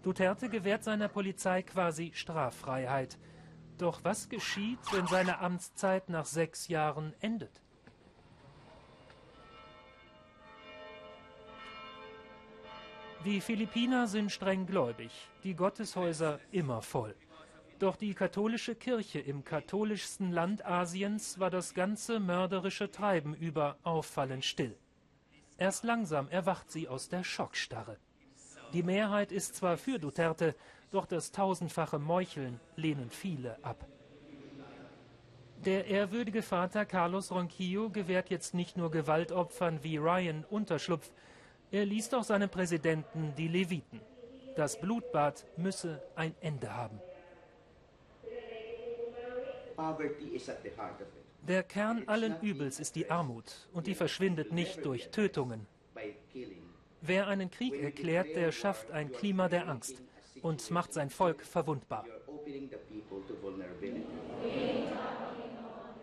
Duterte 0.04 0.50
gewährt 0.50 0.84
seiner 0.84 1.08
Polizei 1.08 1.64
quasi 1.64 2.12
Straffreiheit. 2.14 3.18
Doch 3.78 4.04
was 4.04 4.28
geschieht, 4.28 4.80
wenn 4.92 5.08
seine 5.08 5.40
Amtszeit 5.40 6.10
nach 6.10 6.26
sechs 6.26 6.68
Jahren 6.68 7.14
endet? 7.22 7.62
Die 13.26 13.40
Philippiner 13.40 14.06
sind 14.08 14.34
streng 14.34 14.66
gläubig, 14.66 15.12
die 15.46 15.56
Gotteshäuser 15.56 16.42
immer 16.52 16.82
voll. 16.82 17.16
Doch 17.80 17.96
die 17.96 18.14
katholische 18.14 18.76
Kirche 18.76 19.20
im 19.20 19.46
katholischsten 19.46 20.34
Land 20.34 20.66
Asiens 20.66 21.40
war 21.40 21.50
das 21.50 21.74
ganze 21.74 22.20
mörderische 22.20 22.92
Treiben 22.92 23.34
über 23.34 23.78
auffallend 23.84 24.44
still. 24.44 24.78
Erst 25.58 25.86
langsam 25.86 26.28
erwacht 26.28 26.70
sie 26.70 26.90
aus 26.90 27.08
der 27.08 27.24
Schockstarre. 27.24 27.98
Die 28.74 28.84
Mehrheit 28.84 29.32
ist 29.32 29.56
zwar 29.56 29.77
für 29.77 30.00
Duterte, 30.00 30.56
doch 30.92 31.06
das 31.06 31.32
tausendfache 31.32 32.00
Meucheln 32.00 32.60
lehnen 32.75 33.12
viele 33.12 33.63
ab. 33.63 33.86
Der 35.63 35.86
ehrwürdige 35.86 36.42
Vater 36.42 36.86
Carlos 36.86 37.32
Ronquillo 37.32 37.89
gewährt 37.89 38.30
jetzt 38.30 38.53
nicht 38.53 38.75
nur 38.75 38.92
Gewaltopfern 38.92 39.84
wie 39.84 39.98
Ryan 39.98 40.44
Unterschlupf, 40.50 41.10
er 41.72 41.86
liest 41.86 42.13
auch 42.13 42.24
seinem 42.24 42.50
Präsidenten 42.50 43.34
die 43.38 43.48
Leviten. 43.48 44.01
Das 44.56 44.80
Blutbad 44.80 45.46
müsse 45.58 46.01
ein 46.15 46.36
Ende 46.42 46.75
haben. 46.75 47.00
Der 51.48 51.63
Kern 51.63 52.03
allen 52.08 52.39
Übels 52.42 52.80
ist 52.80 52.96
die 52.96 53.10
Armut 53.10 53.68
und 53.72 53.88
die 53.88 53.96
verschwindet 53.96 54.51
nicht 54.51 54.86
durch 54.86 55.10
Tötungen. 55.10 55.65
Wer 57.06 57.28
einen 57.28 57.52
Krieg 57.52 57.74
erklärt, 57.84 58.34
der 58.34 58.54
schafft 58.54 58.90
ein 58.92 59.12
Klima 59.12 59.50
der 59.50 59.68
Angst 59.68 60.02
und 60.42 60.72
macht 60.72 60.94
sein 60.94 61.10
Volk 61.10 61.44
verwundbar. 61.44 62.06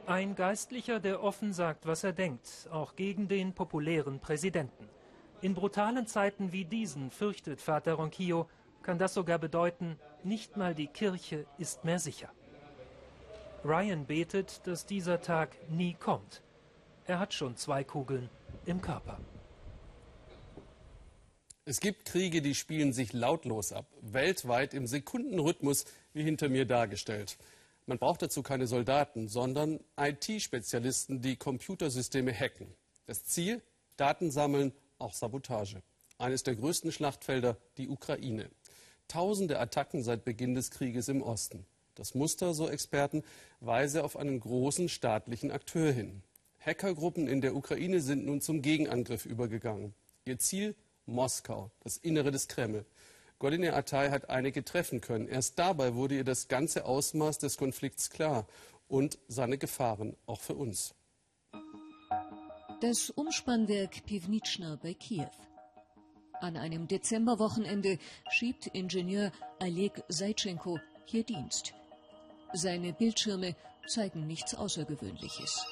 Ein 0.07 0.35
Geistlicher, 0.35 1.01
der 1.01 1.23
offen 1.23 1.55
sagt, 1.55 1.87
was 1.87 2.05
er 2.05 2.13
denkt, 2.13 2.69
auch 2.71 2.97
gegen 2.97 3.29
den 3.29 3.55
populären 3.55 4.21
Präsidenten. 4.21 4.91
In 5.41 5.55
brutalen 5.55 6.07
Zeiten 6.07 6.53
wie 6.53 6.67
diesen, 6.67 7.11
fürchtet 7.11 7.63
Vater 7.63 7.95
Ronquillo, 7.95 8.47
kann 8.83 8.99
das 8.99 9.15
sogar 9.15 9.39
bedeuten, 9.39 9.99
nicht 10.23 10.59
mal 10.59 10.75
die 10.75 10.89
Kirche 10.89 11.47
ist 11.57 11.83
mehr 11.83 11.99
sicher. 11.99 12.29
Ryan 13.65 14.05
betet, 14.05 14.67
dass 14.67 14.85
dieser 14.85 15.23
Tag 15.23 15.57
nie 15.71 15.95
kommt. 15.95 16.43
Er 17.07 17.19
hat 17.19 17.33
schon 17.33 17.57
zwei 17.57 17.85
Kugeln 17.85 18.29
im 18.67 18.83
Körper. 18.83 19.19
Es 21.67 21.81
gibt 21.81 22.07
Kriege, 22.07 22.41
die 22.41 22.55
spielen 22.55 22.93
sich 22.93 23.13
lautlos 23.13 23.73
ab, 23.73 23.87
weltweit 24.01 24.73
im 24.73 24.87
Sekundenrhythmus, 24.87 25.85
wie 26.15 26.23
hinter 26.23 26.49
mir 26.49 26.65
dargestellt. 26.65 27.37
Man 27.87 27.99
braucht 27.99 28.23
dazu 28.23 28.43
keine 28.43 28.67
Soldaten, 28.67 29.29
sondern 29.29 29.79
IT-Spezialisten, 29.97 31.21
die 31.21 31.37
Computersysteme 31.37 32.33
hacken. 32.33 32.67
Das 33.07 33.25
Ziel? 33.25 33.61
Daten 33.97 34.31
sammeln, 34.31 34.73
auch 34.99 35.13
Sabotage. 35.13 35.83
Eines 36.17 36.43
der 36.43 36.57
größten 36.57 36.93
Schlachtfelder, 36.93 37.57
die 37.77 37.89
Ukraine. 37.89 38.49
Tausende 39.09 39.59
Attacken 39.59 40.03
seit 40.03 40.25
Beginn 40.25 40.55
des 40.55 40.71
Krieges 40.71 41.09
im 41.09 41.21
Osten. 41.21 41.67
Das 41.95 42.15
Muster, 42.15 42.55
so 42.55 42.69
Experten, 42.69 43.23
weise 43.61 44.05
auf 44.05 44.17
einen 44.17 44.41
großen 44.41 44.89
staatlichen 44.89 45.51
Akteur 45.51 45.93
hin. 45.93 46.23
Hackergruppen 46.65 47.29
in 47.29 47.43
der 47.43 47.55
Ukraine 47.55 48.01
sind 48.01 48.25
nun 48.25 48.41
zum 48.41 48.63
Gegenangriff 48.63 49.27
übergegangen. 49.27 49.95
Ihr 50.25 50.39
Ziel 50.39 50.75
Moskau, 51.11 51.71
das 51.81 51.97
Innere 51.97 52.31
des 52.31 52.49
Kreml. 52.49 52.85
Goldine 53.39 53.75
Atay 53.75 54.11
hat 54.11 54.29
einige 54.29 54.65
treffen 54.65 55.01
können. 55.01 55.27
Erst 55.27 55.59
dabei 55.59 55.95
wurde 55.95 56.15
ihr 56.17 56.25
das 56.25 56.49
ganze 56.49 56.85
Ausmaß 56.85 57.39
des 57.39 57.57
Konflikts 57.57 58.11
klar 58.11 58.47
und 58.89 59.19
seine 59.29 59.57
Gefahren 59.57 60.17
auch 60.27 60.41
für 60.41 60.55
uns. 60.55 60.95
Das 62.81 63.11
Umspannwerk 63.11 64.05
Pivnitschna 64.05 64.79
bei 64.83 64.95
Kiew. 64.95 65.29
An 66.41 66.57
einem 66.57 66.89
Dezemberwochenende 66.89 67.99
schiebt 68.31 68.67
Ingenieur 68.69 69.33
Oleg 69.61 70.03
Seitschenko 70.09 70.79
hier 71.05 71.25
Dienst. 71.25 71.75
Seine 72.53 72.93
Bildschirme 72.93 73.55
zeigen 73.87 74.27
nichts 74.27 74.55
Außergewöhnliches. 74.55 75.65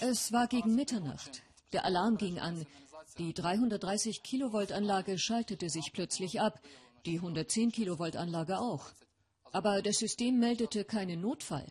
Es 0.00 0.32
war 0.32 0.46
gegen 0.46 0.74
Mitternacht. 0.74 1.42
Der 1.72 1.84
Alarm 1.84 2.16
ging 2.16 2.38
an. 2.38 2.66
Die 3.18 3.32
330 3.32 4.22
Kilovolt 4.22 4.72
Anlage 4.72 5.18
schaltete 5.18 5.70
sich 5.70 5.92
plötzlich 5.92 6.40
ab, 6.40 6.60
die 7.06 7.16
110 7.16 7.72
Kilovolt 7.72 8.16
Anlage 8.16 8.58
auch. 8.58 8.90
Aber 9.52 9.80
das 9.80 9.98
System 9.98 10.38
meldete 10.38 10.84
keinen 10.84 11.20
Notfall. 11.20 11.66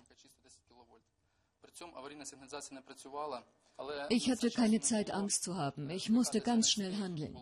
Ich 4.09 4.29
hatte 4.29 4.49
keine 4.51 4.79
Zeit, 4.79 5.11
Angst 5.11 5.43
zu 5.43 5.55
haben. 5.55 5.89
Ich 5.89 6.09
musste 6.09 6.41
ganz 6.41 6.71
schnell 6.71 6.95
handeln. 6.97 7.37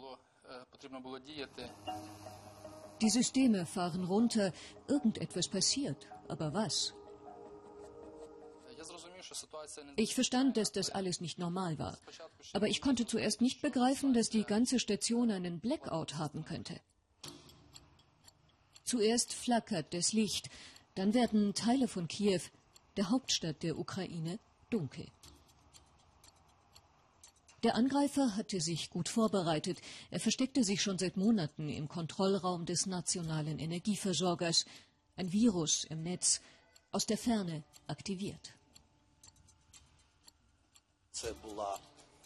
Die 3.02 3.10
Systeme 3.10 3.66
fahren 3.66 4.04
runter, 4.04 4.52
irgendetwas 4.88 5.48
passiert. 5.48 6.08
Aber 6.28 6.54
was? 6.54 6.94
Ich 9.96 10.16
verstand, 10.16 10.58
dass 10.58 10.72
das 10.72 10.90
alles 10.90 11.22
nicht 11.22 11.40
normal 11.40 11.80
war. 11.80 11.98
Aber 12.54 12.68
ich 12.68 12.82
konnte 12.82 13.06
zuerst 13.06 13.42
nicht 13.42 13.62
begreifen, 13.62 14.14
dass 14.14 14.30
die 14.30 14.44
ganze 14.44 14.80
Station 14.80 15.32
einen 15.32 15.60
Blackout 15.60 16.16
haben 16.16 16.46
könnte. 16.46 16.80
Zuerst 18.84 19.34
flackert 19.34 19.94
das 19.94 20.14
Licht, 20.14 20.50
dann 20.96 21.14
werden 21.14 21.54
Teile 21.54 21.88
von 21.88 22.08
Kiew, 22.08 22.42
der 22.98 23.10
Hauptstadt 23.10 23.64
der 23.64 23.80
Ukraine, 23.80 24.40
dunkel. 24.70 25.08
Der 27.64 27.76
Angreifer 27.76 28.36
hatte 28.36 28.60
sich 28.60 28.90
gut 28.90 29.08
vorbereitet. 29.08 29.80
Er 30.12 30.20
versteckte 30.20 30.66
sich 30.66 30.82
schon 30.82 31.00
seit 31.00 31.16
Monaten 31.16 31.70
im 31.70 31.88
Kontrollraum 31.88 32.66
des 32.66 32.86
nationalen 32.88 33.58
Energieversorgers. 33.58 34.66
Ein 35.16 35.32
Virus 35.32 35.86
im 35.86 36.04
Netz, 36.04 36.42
aus 36.92 37.06
der 37.06 37.18
Ferne 37.18 37.64
aktiviert. 37.88 38.54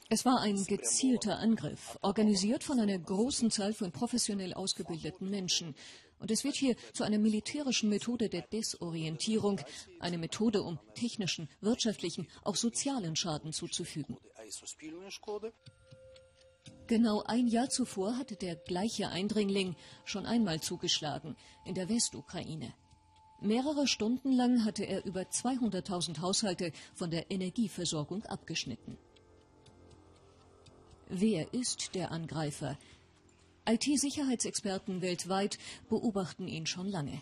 Es 0.09 0.23
war 0.23 0.39
ein 0.39 0.63
gezielter 0.63 1.37
Angriff, 1.39 1.97
organisiert 2.01 2.63
von 2.63 2.79
einer 2.79 2.97
großen 2.97 3.51
Zahl 3.51 3.73
von 3.73 3.91
professionell 3.91 4.53
ausgebildeten 4.53 5.29
Menschen. 5.29 5.75
Und 6.19 6.31
es 6.31 6.43
wird 6.45 6.55
hier 6.55 6.75
zu 6.93 7.03
einer 7.03 7.17
militärischen 7.17 7.89
Methode 7.89 8.29
der 8.29 8.41
Desorientierung, 8.41 9.59
eine 9.99 10.17
Methode, 10.17 10.63
um 10.63 10.79
technischen, 10.95 11.49
wirtschaftlichen, 11.59 12.27
auch 12.43 12.55
sozialen 12.55 13.15
Schaden 13.15 13.51
zuzufügen. 13.51 14.17
Genau 16.87 17.21
ein 17.23 17.47
Jahr 17.47 17.69
zuvor 17.69 18.17
hatte 18.17 18.37
der 18.37 18.55
gleiche 18.55 19.09
Eindringling 19.09 19.75
schon 20.05 20.25
einmal 20.25 20.61
zugeschlagen, 20.61 21.35
in 21.65 21.75
der 21.75 21.89
Westukraine. 21.89 22.73
Mehrere 23.41 23.87
Stunden 23.87 24.31
lang 24.31 24.65
hatte 24.65 24.83
er 24.83 25.05
über 25.05 25.21
200.000 25.21 26.21
Haushalte 26.21 26.71
von 26.95 27.11
der 27.11 27.29
Energieversorgung 27.29 28.25
abgeschnitten. 28.25 28.97
Wer 31.07 31.53
ist 31.53 31.93
der 31.93 32.11
Angreifer? 32.11 32.77
IT-Sicherheitsexperten 33.67 35.01
weltweit 35.01 35.59
beobachten 35.87 36.47
ihn 36.47 36.65
schon 36.65 36.87
lange. 36.87 37.21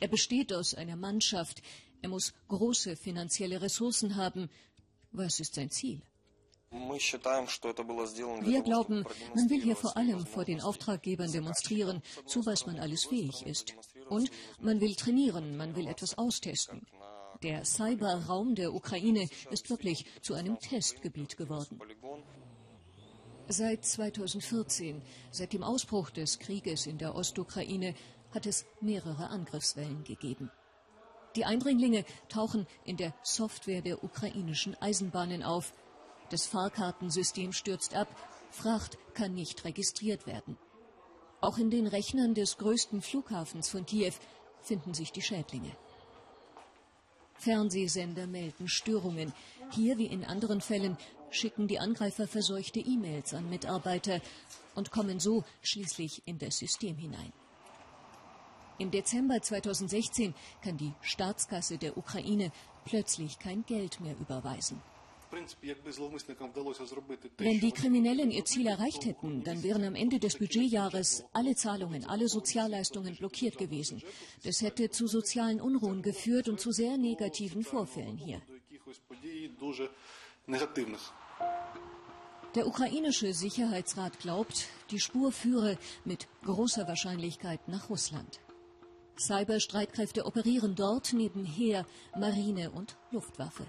Er 0.00 0.08
besteht 0.08 0.52
aus 0.52 0.74
einer 0.74 0.96
Mannschaft, 0.96 1.62
er 2.02 2.10
muss 2.10 2.34
große 2.48 2.96
finanzielle 2.96 3.62
Ressourcen 3.62 4.16
haben. 4.16 4.50
Was 5.12 5.40
ist 5.40 5.54
sein 5.54 5.70
Ziel? 5.70 6.02
Wir 6.70 8.62
glauben, 8.62 9.04
man 9.34 9.50
will 9.50 9.62
hier 9.62 9.76
vor 9.76 9.96
allem 9.96 10.26
vor 10.26 10.44
den 10.44 10.60
Auftraggebern 10.60 11.32
demonstrieren, 11.32 12.02
zu 12.26 12.44
was 12.44 12.66
man 12.66 12.78
alles 12.78 13.06
fähig 13.06 13.46
ist. 13.46 13.74
Und 14.08 14.30
man 14.60 14.80
will 14.80 14.94
trainieren, 14.94 15.56
man 15.56 15.76
will 15.76 15.86
etwas 15.86 16.18
austesten. 16.18 16.86
Der 17.42 17.64
Cyberraum 17.64 18.54
der 18.54 18.74
Ukraine 18.74 19.28
ist 19.50 19.70
wirklich 19.70 20.04
zu 20.22 20.34
einem 20.34 20.58
Testgebiet 20.58 21.36
geworden. 21.36 21.80
Seit 23.46 23.84
2014, 23.84 25.00
seit 25.30 25.52
dem 25.54 25.62
Ausbruch 25.62 26.10
des 26.10 26.38
Krieges 26.38 26.86
in 26.86 26.98
der 26.98 27.14
Ostukraine, 27.14 27.94
hat 28.34 28.44
es 28.44 28.66
mehrere 28.80 29.28
Angriffswellen 29.28 30.04
gegeben. 30.04 30.50
Die 31.36 31.44
Eindringlinge 31.44 32.04
tauchen 32.28 32.66
in 32.84 32.96
der 32.96 33.14
Software 33.22 33.80
der 33.80 34.02
ukrainischen 34.02 34.74
Eisenbahnen 34.82 35.42
auf. 35.42 35.72
Das 36.30 36.46
Fahrkartensystem 36.46 37.52
stürzt 37.52 37.94
ab, 37.94 38.08
Fracht 38.50 38.98
kann 39.14 39.34
nicht 39.34 39.64
registriert 39.64 40.26
werden. 40.26 40.56
Auch 41.40 41.58
in 41.58 41.70
den 41.70 41.86
Rechnern 41.86 42.34
des 42.34 42.58
größten 42.58 43.00
Flughafens 43.00 43.68
von 43.68 43.86
Kiew 43.86 44.12
finden 44.62 44.94
sich 44.94 45.12
die 45.12 45.22
Schädlinge. 45.22 45.70
Fernsehsender 47.34 48.26
melden 48.26 48.68
Störungen. 48.68 49.32
Hier 49.70 49.96
wie 49.96 50.06
in 50.06 50.24
anderen 50.24 50.60
Fällen 50.60 50.98
schicken 51.30 51.68
die 51.68 51.78
Angreifer 51.78 52.26
verseuchte 52.26 52.80
E-Mails 52.80 53.32
an 53.34 53.48
Mitarbeiter 53.48 54.20
und 54.74 54.90
kommen 54.90 55.20
so 55.20 55.44
schließlich 55.62 56.22
in 56.26 56.38
das 56.38 56.58
System 56.58 56.96
hinein. 56.96 57.32
Im 58.78 58.90
Dezember 58.90 59.40
2016 59.40 60.34
kann 60.62 60.76
die 60.76 60.92
Staatskasse 61.00 61.78
der 61.78 61.96
Ukraine 61.96 62.52
plötzlich 62.84 63.38
kein 63.38 63.64
Geld 63.66 64.00
mehr 64.00 64.16
überweisen. 64.18 64.80
Wenn 67.38 67.60
die 67.60 67.72
Kriminellen 67.72 68.30
ihr 68.30 68.44
Ziel 68.44 68.66
erreicht 68.66 69.04
hätten, 69.04 69.44
dann 69.44 69.62
wären 69.62 69.84
am 69.84 69.94
Ende 69.94 70.18
des 70.18 70.38
Budgetjahres 70.38 71.24
alle 71.32 71.54
Zahlungen, 71.54 72.04
alle 72.06 72.28
Sozialleistungen 72.28 73.16
blockiert 73.16 73.58
gewesen. 73.58 74.02
Das 74.44 74.62
hätte 74.62 74.90
zu 74.90 75.06
sozialen 75.06 75.60
Unruhen 75.60 76.02
geführt 76.02 76.48
und 76.48 76.60
zu 76.60 76.72
sehr 76.72 76.96
negativen 76.96 77.62
Vorfällen 77.62 78.16
hier. 78.16 78.40
Der 82.54 82.66
ukrainische 82.66 83.34
Sicherheitsrat 83.34 84.18
glaubt, 84.20 84.68
die 84.90 84.98
Spur 84.98 85.30
führe 85.32 85.76
mit 86.04 86.26
großer 86.44 86.88
Wahrscheinlichkeit 86.88 87.68
nach 87.68 87.90
Russland. 87.90 88.40
Cyberstreitkräfte 89.18 90.24
operieren 90.24 90.74
dort 90.74 91.12
neben 91.12 91.44
Heer, 91.44 91.84
Marine 92.16 92.70
und 92.70 92.96
Luftwaffe. 93.10 93.66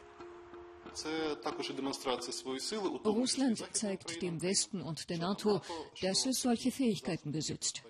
Russland 3.05 3.63
zeigt 3.73 4.21
dem 4.21 4.41
Westen 4.41 4.81
und 4.81 5.09
der 5.09 5.17
NATO, 5.17 5.61
dass 6.01 6.25
es 6.25 6.41
solche 6.41 6.71
Fähigkeiten 6.71 7.31
besitzt. 7.31 7.83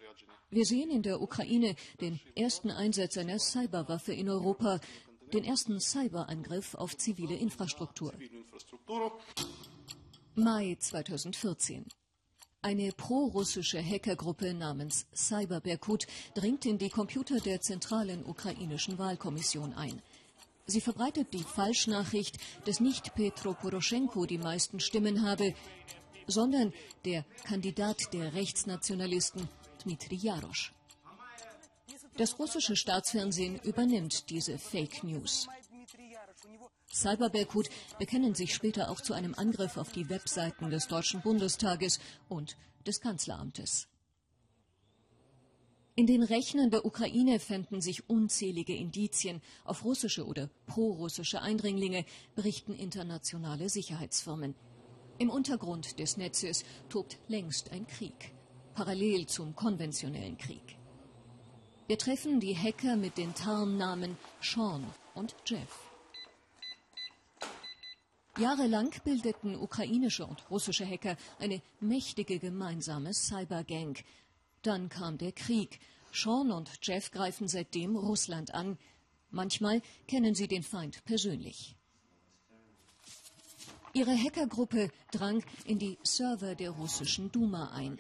Wir 0.52 0.66
sehen 0.66 0.90
in 0.90 1.04
der 1.04 1.22
Ukraine 1.22 1.76
den 2.02 2.20
ersten 2.36 2.72
Einsatz 2.72 3.18
einer 3.18 3.38
Cyberwaffe 3.38 4.14
in 4.14 4.30
Europa, 4.30 4.80
den 5.32 5.44
ersten 5.44 5.80
Cyberangriff 5.80 6.74
auf 6.74 6.98
zivile 6.98 7.36
Infrastruktur. 7.36 8.14
Mai 10.36 10.76
2014. 10.80 11.86
Eine 12.62 12.92
prorussische 12.92 13.82
Hackergruppe 13.82 14.54
namens 14.54 15.06
Cyber 15.14 15.62
Berkut 15.62 16.08
dringt 16.34 16.66
in 16.66 16.78
die 16.78 16.90
Computer 16.90 17.40
der 17.40 17.62
zentralen 17.62 18.26
ukrainischen 18.26 18.98
Wahlkommission 18.98 19.74
ein. 19.74 20.02
Sie 20.70 20.82
verbreitet 20.82 21.34
die 21.34 21.44
Falschnachricht, 21.44 22.38
dass 22.66 22.80
nicht 22.80 23.16
Petro 23.16 23.54
Poroschenko 23.54 24.26
die 24.26 24.38
meisten 24.38 24.80
Stimmen 24.80 25.24
habe, 25.24 25.56
sondern 26.28 26.74
der 27.06 27.26
Kandidat 27.44 28.14
der 28.14 28.34
Rechtsnationalisten 28.34 29.50
Dmitri 29.84 30.16
Jarosch. 30.16 30.74
Das 32.18 32.38
russische 32.38 32.76
Staatsfernsehen 32.76 33.60
übernimmt 33.64 34.30
diese 34.30 34.58
Fake 34.58 35.04
News. 35.04 35.48
Cyberberkut 36.92 37.70
bekennen 37.98 38.36
sich 38.36 38.54
später 38.54 38.90
auch 38.90 39.02
zu 39.02 39.14
einem 39.14 39.34
Angriff 39.36 39.78
auf 39.78 39.92
die 39.92 40.10
Webseiten 40.10 40.70
des 40.70 40.88
Deutschen 40.88 41.22
Bundestages 41.22 42.00
und 42.28 42.58
des 42.86 43.00
Kanzleramtes. 43.02 43.89
In 46.00 46.08
den 46.08 46.24
Rechnern 46.24 46.72
der 46.72 46.86
Ukraine 46.86 47.42
fänden 47.42 47.82
sich 47.82 48.10
unzählige 48.10 48.74
Indizien 48.74 49.42
auf 49.66 49.84
russische 49.84 50.26
oder 50.26 50.50
prorussische 50.66 51.42
Eindringlinge, 51.42 52.06
berichten 52.36 52.74
internationale 52.74 53.68
Sicherheitsfirmen. 53.68 54.56
Im 55.18 55.30
Untergrund 55.30 56.00
des 56.00 56.16
Netzes 56.16 56.64
tobt 56.88 57.20
längst 57.28 57.74
ein 57.74 57.86
Krieg, 57.86 58.34
parallel 58.76 59.26
zum 59.28 59.58
konventionellen 59.58 60.38
Krieg. 60.38 60.78
Wir 61.90 61.98
treffen 61.98 62.40
die 62.40 62.56
Hacker 62.56 62.96
mit 62.96 63.18
den 63.18 63.36
Tarnnamen 63.36 64.18
Sean 64.40 64.86
und 65.16 65.36
Jeff. 65.46 65.92
Jahrelang 68.38 68.92
bildeten 69.04 69.58
ukrainische 69.58 70.26
und 70.26 70.50
russische 70.50 70.90
Hacker 70.90 71.18
eine 71.40 71.62
mächtige 71.82 72.40
gemeinsame 72.40 73.14
Cybergang. 73.14 73.98
Dann 74.62 74.90
kam 74.90 75.18
der 75.18 75.32
Krieg. 75.32 75.80
Sean 76.12 76.52
und 76.52 76.70
Jeff 76.82 77.12
greifen 77.12 77.48
seitdem 77.48 77.96
Russland 77.96 78.54
an. 78.54 78.78
Manchmal 79.32 79.82
kennen 80.08 80.36
sie 80.36 80.48
den 80.48 80.64
Feind 80.64 81.04
persönlich. 81.06 81.76
Ihre 83.94 84.16
Hackergruppe 84.16 84.92
drang 85.12 85.44
in 85.66 85.80
die 85.80 85.98
Server 86.04 86.56
der 86.56 86.72
russischen 86.72 87.32
Duma 87.32 87.72
ein. 87.74 87.98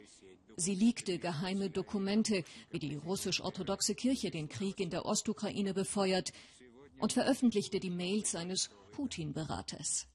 Sie 0.55 0.75
liegte 0.75 1.19
geheime 1.19 1.69
Dokumente, 1.69 2.43
wie 2.69 2.79
die 2.79 2.95
russisch-orthodoxe 2.95 3.95
Kirche 3.95 4.29
den 4.29 4.49
Krieg 4.49 4.79
in 4.79 4.89
der 4.89 5.05
Ostukraine 5.05 5.73
befeuert, 5.73 6.33
und 6.99 7.13
veröffentlichte 7.13 7.79
die 7.79 7.89
Mails 7.89 8.35
eines 8.35 8.69
Putin-Beraters. 8.91 10.08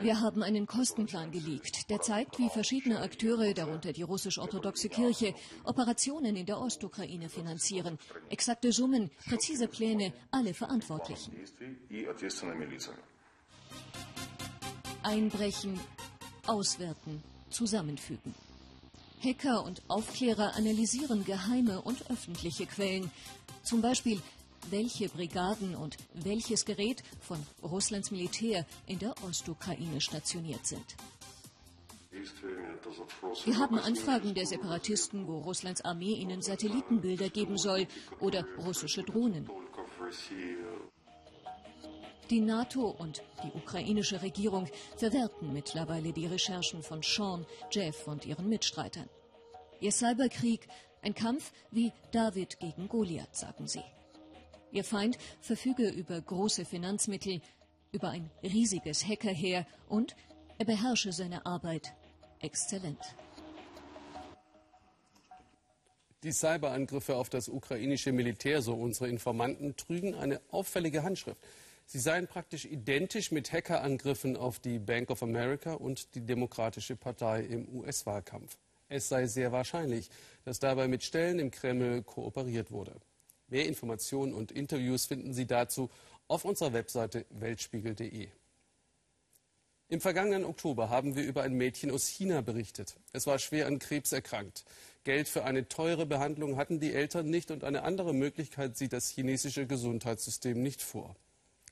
Wir 0.00 0.20
haben 0.20 0.42
einen 0.42 0.66
Kostenplan 0.66 1.30
geleakt, 1.30 1.90
der 1.90 2.00
zeigt, 2.00 2.38
wie 2.38 2.48
verschiedene 2.48 3.00
Akteure, 3.00 3.54
darunter 3.54 3.92
die 3.92 4.02
russisch-orthodoxe 4.02 4.88
Kirche, 4.88 5.34
Operationen 5.64 6.36
in 6.36 6.46
der 6.46 6.60
Ostukraine 6.60 7.28
finanzieren. 7.28 7.98
Exakte 8.30 8.72
Summen, 8.72 9.10
präzise 9.28 9.68
Pläne, 9.68 10.12
alle 10.30 10.54
Verantwortlichen. 10.54 11.32
Einbrechen, 15.02 15.80
auswerten, 16.46 17.22
zusammenfügen. 17.50 18.34
Hacker 19.22 19.64
und 19.64 19.82
Aufklärer 19.88 20.54
analysieren 20.56 21.24
geheime 21.24 21.80
und 21.82 22.10
öffentliche 22.10 22.66
Quellen. 22.66 23.10
Zum 23.62 23.80
Beispiel, 23.80 24.20
welche 24.70 25.08
Brigaden 25.08 25.74
und 25.74 25.96
welches 26.14 26.64
Gerät 26.64 27.02
von 27.20 27.44
Russlands 27.62 28.10
Militär 28.10 28.66
in 28.86 28.98
der 28.98 29.14
Ostukraine 29.24 30.00
stationiert 30.00 30.66
sind. 30.66 30.96
Wir 33.44 33.58
haben 33.58 33.78
Anfragen 33.78 34.34
der 34.34 34.46
Separatisten, 34.46 35.26
wo 35.26 35.38
Russlands 35.38 35.82
Armee 35.82 36.14
ihnen 36.14 36.42
Satellitenbilder 36.42 37.30
geben 37.30 37.56
soll 37.56 37.86
oder 38.20 38.44
russische 38.58 39.02
Drohnen. 39.02 39.48
Die 42.30 42.40
NATO 42.40 42.88
und 42.88 43.22
die 43.42 43.52
ukrainische 43.54 44.22
Regierung 44.22 44.68
verwerten 44.96 45.52
mittlerweile 45.52 46.12
die 46.12 46.26
Recherchen 46.26 46.82
von 46.82 47.02
Sean, 47.02 47.46
Jeff 47.70 48.06
und 48.06 48.24
ihren 48.26 48.48
Mitstreitern. 48.48 49.08
Ihr 49.80 49.92
Cyberkrieg, 49.92 50.68
ein 51.02 51.14
Kampf 51.14 51.52
wie 51.70 51.92
David 52.12 52.58
gegen 52.60 52.88
Goliath, 52.88 53.34
sagen 53.34 53.66
sie. 53.66 53.82
Ihr 54.72 54.84
Feind 54.84 55.18
verfüge 55.40 55.88
über 55.90 56.18
große 56.20 56.64
Finanzmittel, 56.64 57.42
über 57.92 58.08
ein 58.08 58.30
riesiges 58.42 59.06
Hackerheer 59.06 59.66
und 59.88 60.16
er 60.58 60.64
beherrsche 60.64 61.12
seine 61.12 61.44
Arbeit 61.44 61.92
exzellent. 62.40 62.98
Die 66.22 66.32
Cyberangriffe 66.32 67.16
auf 67.16 67.28
das 67.28 67.48
ukrainische 67.48 68.12
Militär, 68.12 68.62
so 68.62 68.74
unsere 68.74 69.08
Informanten, 69.08 69.76
trügen 69.76 70.14
eine 70.14 70.40
auffällige 70.50 71.02
Handschrift. 71.02 71.40
Sie 71.84 71.98
seien 71.98 72.26
praktisch 72.26 72.64
identisch 72.64 73.32
mit 73.32 73.52
Hackerangriffen 73.52 74.36
auf 74.36 74.58
die 74.58 74.78
Bank 74.78 75.10
of 75.10 75.22
America 75.22 75.74
und 75.74 76.14
die 76.14 76.24
Demokratische 76.24 76.96
Partei 76.96 77.42
im 77.42 77.68
US-Wahlkampf. 77.68 78.56
Es 78.88 79.08
sei 79.08 79.26
sehr 79.26 79.52
wahrscheinlich, 79.52 80.08
dass 80.44 80.60
dabei 80.60 80.86
mit 80.86 81.02
Stellen 81.02 81.38
im 81.40 81.50
Kreml 81.50 82.02
kooperiert 82.02 82.70
wurde. 82.70 82.94
Mehr 83.52 83.66
Informationen 83.66 84.32
und 84.32 84.50
Interviews 84.50 85.04
finden 85.04 85.34
Sie 85.34 85.46
dazu 85.46 85.90
auf 86.26 86.46
unserer 86.46 86.72
Webseite 86.72 87.26
weltspiegel.de. 87.28 88.28
Im 89.88 90.00
vergangenen 90.00 90.46
Oktober 90.46 90.88
haben 90.88 91.16
wir 91.16 91.22
über 91.22 91.42
ein 91.42 91.52
Mädchen 91.52 91.90
aus 91.90 92.08
China 92.08 92.40
berichtet. 92.40 92.96
Es 93.12 93.26
war 93.26 93.38
schwer 93.38 93.66
an 93.66 93.78
Krebs 93.78 94.12
erkrankt. 94.12 94.64
Geld 95.04 95.28
für 95.28 95.44
eine 95.44 95.68
teure 95.68 96.06
Behandlung 96.06 96.56
hatten 96.56 96.80
die 96.80 96.94
Eltern 96.94 97.28
nicht 97.28 97.50
und 97.50 97.62
eine 97.62 97.82
andere 97.82 98.14
Möglichkeit 98.14 98.78
sieht 98.78 98.94
das 98.94 99.10
chinesische 99.10 99.66
Gesundheitssystem 99.66 100.62
nicht 100.62 100.80
vor. 100.80 101.14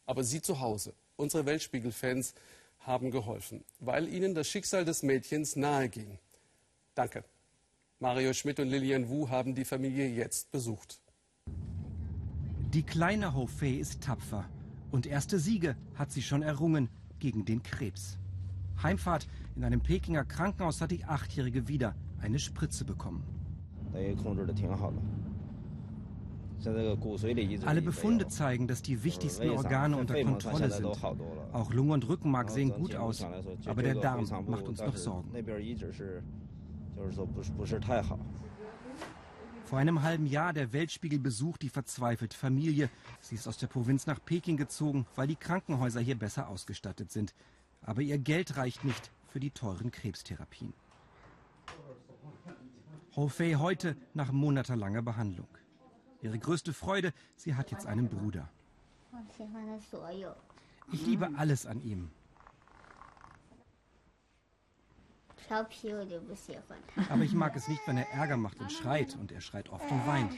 Aber 0.04 0.22
Sie 0.22 0.42
zu 0.42 0.60
Hause, 0.60 0.92
unsere 1.16 1.46
Weltspiegel-Fans, 1.46 2.34
haben 2.80 3.10
geholfen, 3.10 3.64
weil 3.78 4.06
ihnen 4.06 4.34
das 4.34 4.48
Schicksal 4.48 4.84
des 4.84 5.02
Mädchens 5.02 5.56
nahe 5.56 5.88
ging. 5.88 6.18
Danke. 6.94 7.24
Mario 8.00 8.34
Schmidt 8.34 8.60
und 8.60 8.68
Lilian 8.68 9.08
Wu 9.08 9.30
haben 9.30 9.54
die 9.54 9.64
Familie 9.64 10.08
jetzt 10.08 10.50
besucht. 10.50 11.00
Die 12.72 12.82
kleine 12.82 13.34
Ho 13.34 13.46
Fei 13.46 13.72
ist 13.72 14.02
tapfer 14.02 14.44
und 14.90 15.06
erste 15.06 15.38
Siege 15.38 15.76
hat 15.94 16.12
sie 16.12 16.22
schon 16.22 16.42
errungen 16.42 16.88
gegen 17.18 17.44
den 17.44 17.62
Krebs. 17.62 18.18
Heimfahrt 18.82 19.26
in 19.56 19.64
einem 19.64 19.80
Pekinger 19.80 20.24
Krankenhaus 20.24 20.80
hat 20.80 20.90
die 20.90 21.04
Achtjährige 21.04 21.68
wieder 21.68 21.94
eine 22.20 22.38
Spritze 22.38 22.84
bekommen. 22.84 23.24
Alle 27.64 27.82
Befunde 27.82 28.28
zeigen, 28.28 28.68
dass 28.68 28.82
die 28.82 29.02
wichtigsten 29.02 29.50
Organe 29.50 29.96
unter 29.96 30.22
Kontrolle 30.22 30.70
sind. 30.70 30.86
Auch 31.52 31.72
Lunge 31.72 31.94
und 31.94 32.08
Rückenmark 32.08 32.50
sehen 32.50 32.70
gut 32.70 32.94
aus, 32.94 33.26
aber 33.66 33.82
der 33.82 33.94
Darm 33.94 34.26
macht 34.46 34.68
uns 34.68 34.80
noch 34.80 34.96
Sorgen. 34.96 35.30
Vor 39.70 39.78
einem 39.78 40.02
halben 40.02 40.26
Jahr 40.26 40.52
der 40.52 40.72
Weltspiegel 40.72 41.20
besucht 41.20 41.62
die 41.62 41.68
verzweifelte 41.68 42.36
Familie. 42.36 42.90
Sie 43.20 43.36
ist 43.36 43.46
aus 43.46 43.56
der 43.56 43.68
Provinz 43.68 44.04
nach 44.04 44.18
Peking 44.24 44.56
gezogen, 44.56 45.06
weil 45.14 45.28
die 45.28 45.36
Krankenhäuser 45.36 46.00
hier 46.00 46.18
besser 46.18 46.48
ausgestattet 46.48 47.12
sind. 47.12 47.36
Aber 47.80 48.02
ihr 48.02 48.18
Geld 48.18 48.56
reicht 48.56 48.84
nicht 48.84 49.12
für 49.28 49.38
die 49.38 49.52
teuren 49.52 49.92
Krebstherapien. 49.92 50.72
Ho 53.14 53.28
Fei 53.28 53.54
heute 53.54 53.96
nach 54.12 54.32
monatelanger 54.32 55.02
Behandlung. 55.02 55.46
Ihre 56.20 56.40
größte 56.40 56.72
Freude, 56.72 57.12
sie 57.36 57.54
hat 57.54 57.70
jetzt 57.70 57.86
einen 57.86 58.08
Bruder. 58.08 58.50
Ich 60.90 61.06
liebe 61.06 61.30
alles 61.36 61.66
an 61.66 61.80
ihm. 61.80 62.10
Aber 67.08 67.22
ich 67.22 67.32
mag 67.32 67.56
es 67.56 67.68
nicht, 67.68 67.80
wenn 67.86 67.96
er 67.96 68.10
Ärger 68.12 68.36
macht 68.36 68.60
und 68.60 68.70
schreit. 68.72 69.16
Und 69.16 69.32
er 69.32 69.40
schreit 69.40 69.68
oft 69.70 69.90
und 69.90 70.06
weint. 70.06 70.32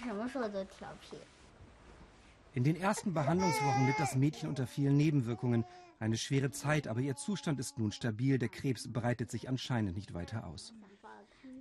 In 2.55 2.65
den 2.65 2.77
ersten 2.77 3.15
Behandlungswochen 3.15 3.87
litt 3.87 3.99
das 3.99 4.15
Mädchen 4.15 4.49
unter 4.49 4.67
vielen 4.67 4.97
Nebenwirkungen. 4.97 5.65
Eine 5.99 6.17
schwere 6.17 6.51
Zeit, 6.51 6.89
aber 6.89 7.01
ihr 7.01 7.17
Zustand 7.17 7.61
ist 7.61 7.79
nun 7.79 7.93
stabil. 7.93 8.39
Der 8.39 8.49
Krebs 8.49 8.93
breitet 8.93 9.31
sich 9.31 9.49
anscheinend 9.49 9.97
nicht 9.97 10.15
weiter 10.15 10.47
aus. 10.47 10.75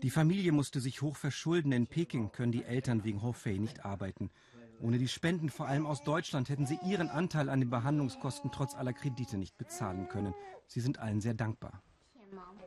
Die 0.01 0.09
Familie 0.09 0.51
musste 0.51 0.79
sich 0.79 1.01
hoch 1.01 1.15
verschulden. 1.15 1.71
In 1.71 1.87
Peking 1.87 2.31
können 2.31 2.51
die 2.51 2.63
Eltern 2.63 3.03
wegen 3.03 3.21
Hofei 3.21 3.57
nicht 3.57 3.85
arbeiten. 3.85 4.31
Ohne 4.79 4.97
die 4.97 5.07
Spenden, 5.07 5.49
vor 5.49 5.67
allem 5.67 5.85
aus 5.85 6.01
Deutschland, 6.03 6.49
hätten 6.49 6.65
sie 6.65 6.79
ihren 6.83 7.09
Anteil 7.09 7.49
an 7.49 7.59
den 7.59 7.69
Behandlungskosten 7.69 8.51
trotz 8.51 8.73
aller 8.73 8.93
Kredite 8.93 9.37
nicht 9.37 9.57
bezahlen 9.59 10.07
können. 10.07 10.33
Sie 10.65 10.79
sind 10.79 10.97
allen 10.97 11.21
sehr 11.21 11.35
dankbar. 11.35 11.83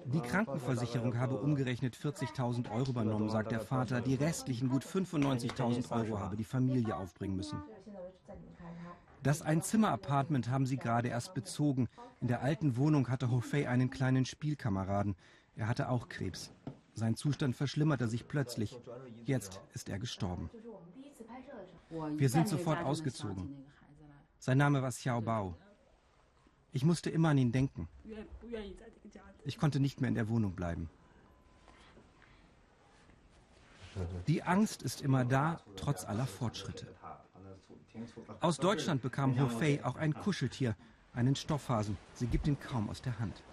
Die 0.07 0.21
Krankenversicherung 0.21 1.19
habe 1.19 1.37
umgerechnet 1.37 1.97
40.000 1.97 2.71
Euro 2.71 2.91
übernommen, 2.91 3.31
sagt 3.31 3.53
der 3.53 3.61
Vater. 3.61 4.01
Die 4.01 4.15
restlichen 4.15 4.69
gut 4.69 4.85
95.000 4.85 5.91
Euro 5.91 6.19
habe 6.19 6.37
die 6.37 6.45
Familie 6.45 6.97
aufbringen 6.97 7.37
müssen. 7.37 7.63
Das 9.23 9.41
Einzimmer-Apartment 9.41 10.51
haben 10.51 10.67
sie 10.67 10.77
gerade 10.77 11.09
erst 11.09 11.33
bezogen. 11.33 11.89
In 12.21 12.29
der 12.29 12.43
alten 12.43 12.77
Wohnung 12.77 13.09
hatte 13.09 13.31
Hofei 13.31 13.69
einen 13.69 13.89
kleinen 13.89 14.27
Spielkameraden. 14.27 15.17
Er 15.57 15.69
hatte 15.69 15.89
auch 15.89 16.09
Krebs. 16.09 16.53
Sein 16.93 17.17
Zustand 17.17 17.57
verschlimmerte 17.57 18.07
sich 18.07 18.29
plötzlich. 18.29 18.79
Jetzt 19.25 19.61
ist 19.73 19.89
er 19.89 19.99
gestorben. 19.99 20.51
Wir 22.17 22.29
sind 22.29 22.49
sofort 22.49 22.85
ausgezogen. 22.85 23.65
Sein 24.39 24.59
Name 24.59 24.83
war 24.83 24.91
Xiao 24.91 25.23
Bao. 25.23 25.57
Ich 26.75 26.85
musste 26.85 27.09
immer 27.09 27.29
an 27.29 27.39
ihn 27.39 27.53
denken. 27.53 27.89
Ich 29.45 29.59
konnte 29.59 29.79
nicht 29.79 30.01
mehr 30.01 30.09
in 30.09 30.17
der 30.17 30.29
Wohnung 30.29 30.53
bleiben. 30.53 30.91
Die 34.27 34.43
Angst 34.43 34.83
ist 34.83 35.01
immer 35.01 35.25
da, 35.25 35.61
trotz 35.77 36.05
aller 36.05 36.27
Fortschritte. 36.27 36.89
Aus 38.41 38.57
Deutschland 38.57 39.03
bekam 39.03 39.39
Ho 39.39 39.49
Fei 39.49 39.85
auch 39.85 39.95
ein 39.95 40.15
Kuscheltier, 40.15 40.75
einen 41.13 41.37
Stoffhasen. 41.37 41.97
Sie 42.13 42.27
gibt 42.27 42.49
ihn 42.49 42.59
kaum 42.59 42.91
aus 42.91 43.01
der 43.01 43.21
Hand. 43.21 43.45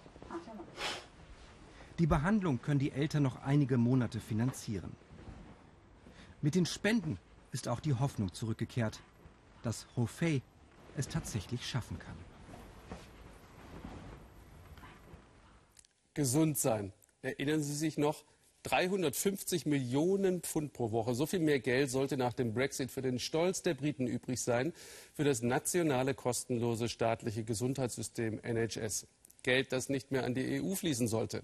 Die 2.00 2.08
Behandlung 2.08 2.60
können 2.60 2.80
die 2.80 2.90
Eltern 2.90 3.22
noch 3.22 3.40
einige 3.44 3.78
Monate 3.78 4.18
finanzieren. 4.18 4.96
Mit 6.40 6.56
den 6.56 6.66
Spenden 6.66 7.20
ist 7.52 7.68
auch 7.68 7.78
die 7.78 7.94
Hoffnung 7.94 8.32
zurückgekehrt, 8.32 9.00
dass 9.62 9.86
Ho 9.94 10.06
Fei 10.06 10.42
es 10.96 11.06
tatsächlich 11.06 11.64
schaffen 11.64 12.00
kann. 12.00 12.31
Gesund 16.14 16.58
sein. 16.58 16.92
Erinnern 17.22 17.62
Sie 17.62 17.74
sich 17.74 17.98
noch? 17.98 18.24
350 18.64 19.66
Millionen 19.66 20.40
Pfund 20.40 20.72
pro 20.72 20.92
Woche. 20.92 21.14
So 21.14 21.26
viel 21.26 21.40
mehr 21.40 21.58
Geld 21.58 21.90
sollte 21.90 22.16
nach 22.16 22.32
dem 22.32 22.54
Brexit 22.54 22.90
für 22.90 23.02
den 23.02 23.18
Stolz 23.18 23.62
der 23.62 23.74
Briten 23.74 24.06
übrig 24.06 24.40
sein, 24.40 24.72
für 25.14 25.24
das 25.24 25.42
nationale 25.42 26.14
kostenlose 26.14 26.88
staatliche 26.88 27.42
Gesundheitssystem 27.42 28.38
NHS. 28.42 29.06
Geld, 29.42 29.72
das 29.72 29.88
nicht 29.88 30.12
mehr 30.12 30.24
an 30.24 30.34
die 30.34 30.62
EU 30.62 30.74
fließen 30.74 31.08
sollte. 31.08 31.42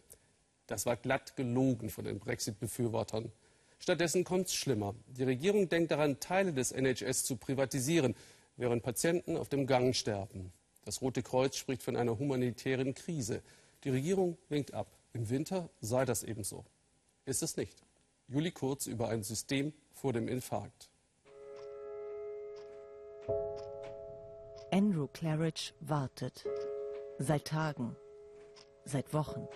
Das 0.69 0.87
war 0.87 0.97
glatt 0.97 1.35
gelogen 1.35 1.91
von 1.91 2.05
den 2.05 2.21
Brexit-Befürwortern. 2.21 3.33
Stattdessen 3.81 4.23
kommt 4.25 4.49
es 4.49 4.55
schlimmer. 4.55 4.95
Die 5.07 5.25
Regierung 5.25 5.69
denkt 5.69 5.91
daran, 5.91 6.21
Teile 6.21 6.53
des 6.53 6.73
NHS 6.73 7.25
zu 7.25 7.37
privatisieren, 7.37 8.15
während 8.57 8.83
Patienten 8.83 9.37
auf 9.37 9.49
dem 9.49 9.67
Gang 9.67 9.95
sterben. 9.95 10.53
Das 10.85 11.01
Rote 11.01 11.23
Kreuz 11.23 11.57
spricht 11.57 11.83
von 11.83 11.97
einer 11.97 12.19
humanitären 12.19 12.95
Krise. 12.95 13.43
Die 13.89 13.95
Regierung 13.95 14.37
winkt 14.51 14.75
ab. 14.75 14.99
Im 15.15 15.31
Winter 15.31 15.71
sei 15.81 16.05
das 16.05 16.23
ebenso. 16.23 16.67
Ist 17.25 17.43
es 17.43 17.57
nicht. 17.57 17.87
Juli 18.27 18.51
Kurz 18.51 18.87
über 18.87 19.09
ein 19.09 19.23
System 19.23 19.73
vor 19.95 20.13
dem 20.13 20.29
Infarkt. 20.29 20.91
Andrew 24.71 25.07
Claridge 25.07 25.73
wartet. 25.81 26.45
Seit 27.17 27.47
Tagen. 27.47 27.97
Seit 28.85 29.15
Wochen. 29.15 29.49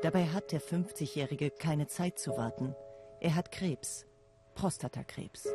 Dabei 0.00 0.24
hat 0.28 0.52
der 0.52 0.62
50-Jährige 0.62 1.50
keine 1.50 1.86
Zeit 1.86 2.18
zu 2.18 2.38
warten. 2.38 2.74
Er 3.20 3.34
hat 3.34 3.52
Krebs. 3.52 4.06
Prostatakrebs. 4.54 5.48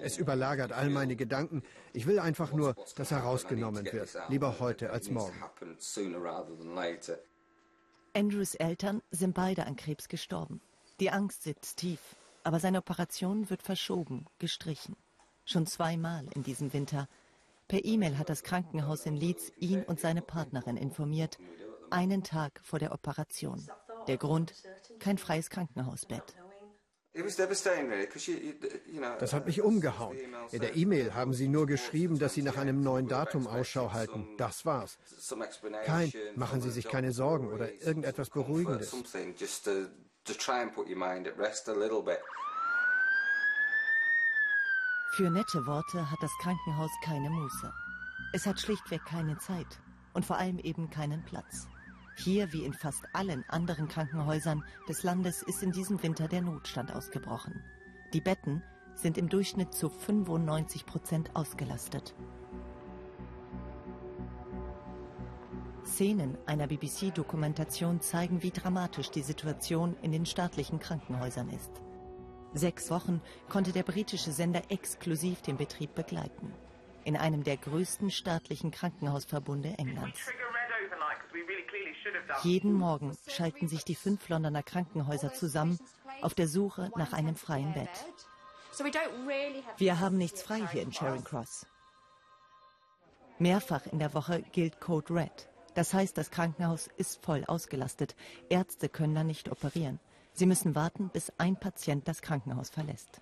Es 0.00 0.18
überlagert 0.18 0.72
all 0.72 0.90
meine 0.90 1.16
Gedanken. 1.16 1.62
Ich 1.92 2.06
will 2.06 2.18
einfach 2.18 2.52
nur, 2.52 2.74
dass 2.96 3.10
er 3.10 3.18
rausgenommen 3.18 3.84
wird. 3.92 4.16
Lieber 4.28 4.60
heute 4.60 4.90
als 4.90 5.10
morgen. 5.10 5.42
Andrews 8.16 8.54
Eltern 8.54 9.02
sind 9.10 9.34
beide 9.34 9.66
an 9.66 9.76
Krebs 9.76 10.08
gestorben. 10.08 10.60
Die 11.00 11.10
Angst 11.10 11.42
sitzt 11.42 11.78
tief, 11.78 12.14
aber 12.44 12.60
seine 12.60 12.78
Operation 12.78 13.50
wird 13.50 13.62
verschoben, 13.62 14.26
gestrichen. 14.38 14.96
Schon 15.44 15.66
zweimal 15.66 16.26
in 16.34 16.44
diesem 16.44 16.72
Winter. 16.72 17.08
Per 17.66 17.84
E-Mail 17.84 18.16
hat 18.18 18.28
das 18.28 18.44
Krankenhaus 18.44 19.04
in 19.06 19.16
Leeds 19.16 19.50
ihn 19.58 19.82
und 19.82 19.98
seine 19.98 20.22
Partnerin 20.22 20.76
informiert, 20.76 21.38
einen 21.90 22.22
Tag 22.22 22.60
vor 22.62 22.78
der 22.78 22.92
Operation. 22.92 23.66
Der 24.06 24.16
Grund, 24.16 24.54
kein 25.00 25.18
freies 25.18 25.50
Krankenhausbett. 25.50 26.36
Das 29.20 29.32
hat 29.32 29.46
mich 29.46 29.62
umgehauen. 29.62 30.18
In 30.50 30.60
der 30.60 30.74
E-Mail 30.74 31.14
haben 31.14 31.32
sie 31.32 31.48
nur 31.48 31.66
geschrieben, 31.66 32.18
dass 32.18 32.34
sie 32.34 32.42
nach 32.42 32.56
einem 32.56 32.82
neuen 32.82 33.06
Datum 33.06 33.46
Ausschau 33.46 33.92
halten. 33.92 34.26
Das 34.36 34.66
war's. 34.66 34.98
Kein, 35.84 36.12
machen 36.34 36.60
Sie 36.60 36.70
sich 36.70 36.88
keine 36.88 37.12
Sorgen 37.12 37.52
oder 37.52 37.72
irgendetwas 37.82 38.30
Beruhigendes. 38.30 38.92
Für 45.16 45.30
nette 45.30 45.66
Worte 45.66 46.10
hat 46.10 46.18
das 46.20 46.32
Krankenhaus 46.42 46.90
keine 47.04 47.30
Muße. 47.30 47.72
Es 48.32 48.46
hat 48.46 48.58
schlichtweg 48.58 49.04
keine 49.04 49.38
Zeit 49.38 49.80
und 50.12 50.26
vor 50.26 50.38
allem 50.38 50.58
eben 50.58 50.90
keinen 50.90 51.24
Platz. 51.24 51.68
Hier 52.16 52.52
wie 52.52 52.64
in 52.64 52.72
fast 52.72 53.04
allen 53.12 53.44
anderen 53.48 53.88
Krankenhäusern 53.88 54.64
des 54.88 55.02
Landes 55.02 55.42
ist 55.42 55.62
in 55.62 55.72
diesem 55.72 56.02
Winter 56.02 56.28
der 56.28 56.42
Notstand 56.42 56.94
ausgebrochen. 56.94 57.62
Die 58.12 58.20
Betten 58.20 58.62
sind 58.94 59.18
im 59.18 59.28
Durchschnitt 59.28 59.74
zu 59.74 59.88
95 59.88 60.86
Prozent 60.86 61.30
ausgelastet. 61.34 62.14
Szenen 65.84 66.38
einer 66.46 66.66
BBC-Dokumentation 66.66 68.00
zeigen, 68.00 68.42
wie 68.42 68.50
dramatisch 68.50 69.10
die 69.10 69.22
Situation 69.22 69.96
in 70.02 70.12
den 70.12 70.26
staatlichen 70.26 70.78
Krankenhäusern 70.78 71.50
ist. 71.50 71.70
Sechs 72.54 72.90
Wochen 72.90 73.20
konnte 73.48 73.72
der 73.72 73.82
britische 73.82 74.32
Sender 74.32 74.62
exklusiv 74.68 75.42
den 75.42 75.56
Betrieb 75.56 75.94
begleiten. 75.94 76.52
In 77.04 77.16
einem 77.16 77.44
der 77.44 77.56
größten 77.56 78.10
staatlichen 78.10 78.70
Krankenhausverbunde 78.70 79.74
Englands. 79.76 80.20
Jeden 82.42 82.72
Morgen 82.72 83.16
schalten 83.28 83.68
sich 83.68 83.84
die 83.84 83.94
fünf 83.94 84.28
Londoner 84.28 84.62
Krankenhäuser 84.62 85.32
zusammen 85.32 85.78
auf 86.22 86.34
der 86.34 86.48
Suche 86.48 86.90
nach 86.96 87.12
einem 87.12 87.36
freien 87.36 87.72
Bett. 87.72 87.90
Wir 89.76 90.00
haben 90.00 90.18
nichts 90.18 90.42
frei 90.42 90.66
hier 90.72 90.82
in 90.82 90.92
Charing 90.92 91.24
Cross. 91.24 91.66
Mehrfach 93.38 93.86
in 93.86 93.98
der 93.98 94.14
Woche 94.14 94.42
gilt 94.52 94.80
Code 94.80 95.14
Red. 95.14 95.48
Das 95.74 95.92
heißt, 95.92 96.16
das 96.16 96.30
Krankenhaus 96.30 96.88
ist 96.96 97.24
voll 97.24 97.44
ausgelastet. 97.46 98.14
Ärzte 98.48 98.88
können 98.88 99.14
da 99.14 99.24
nicht 99.24 99.50
operieren. 99.50 99.98
Sie 100.32 100.46
müssen 100.46 100.74
warten, 100.74 101.10
bis 101.10 101.32
ein 101.38 101.56
Patient 101.58 102.06
das 102.06 102.22
Krankenhaus 102.22 102.70
verlässt. 102.70 103.20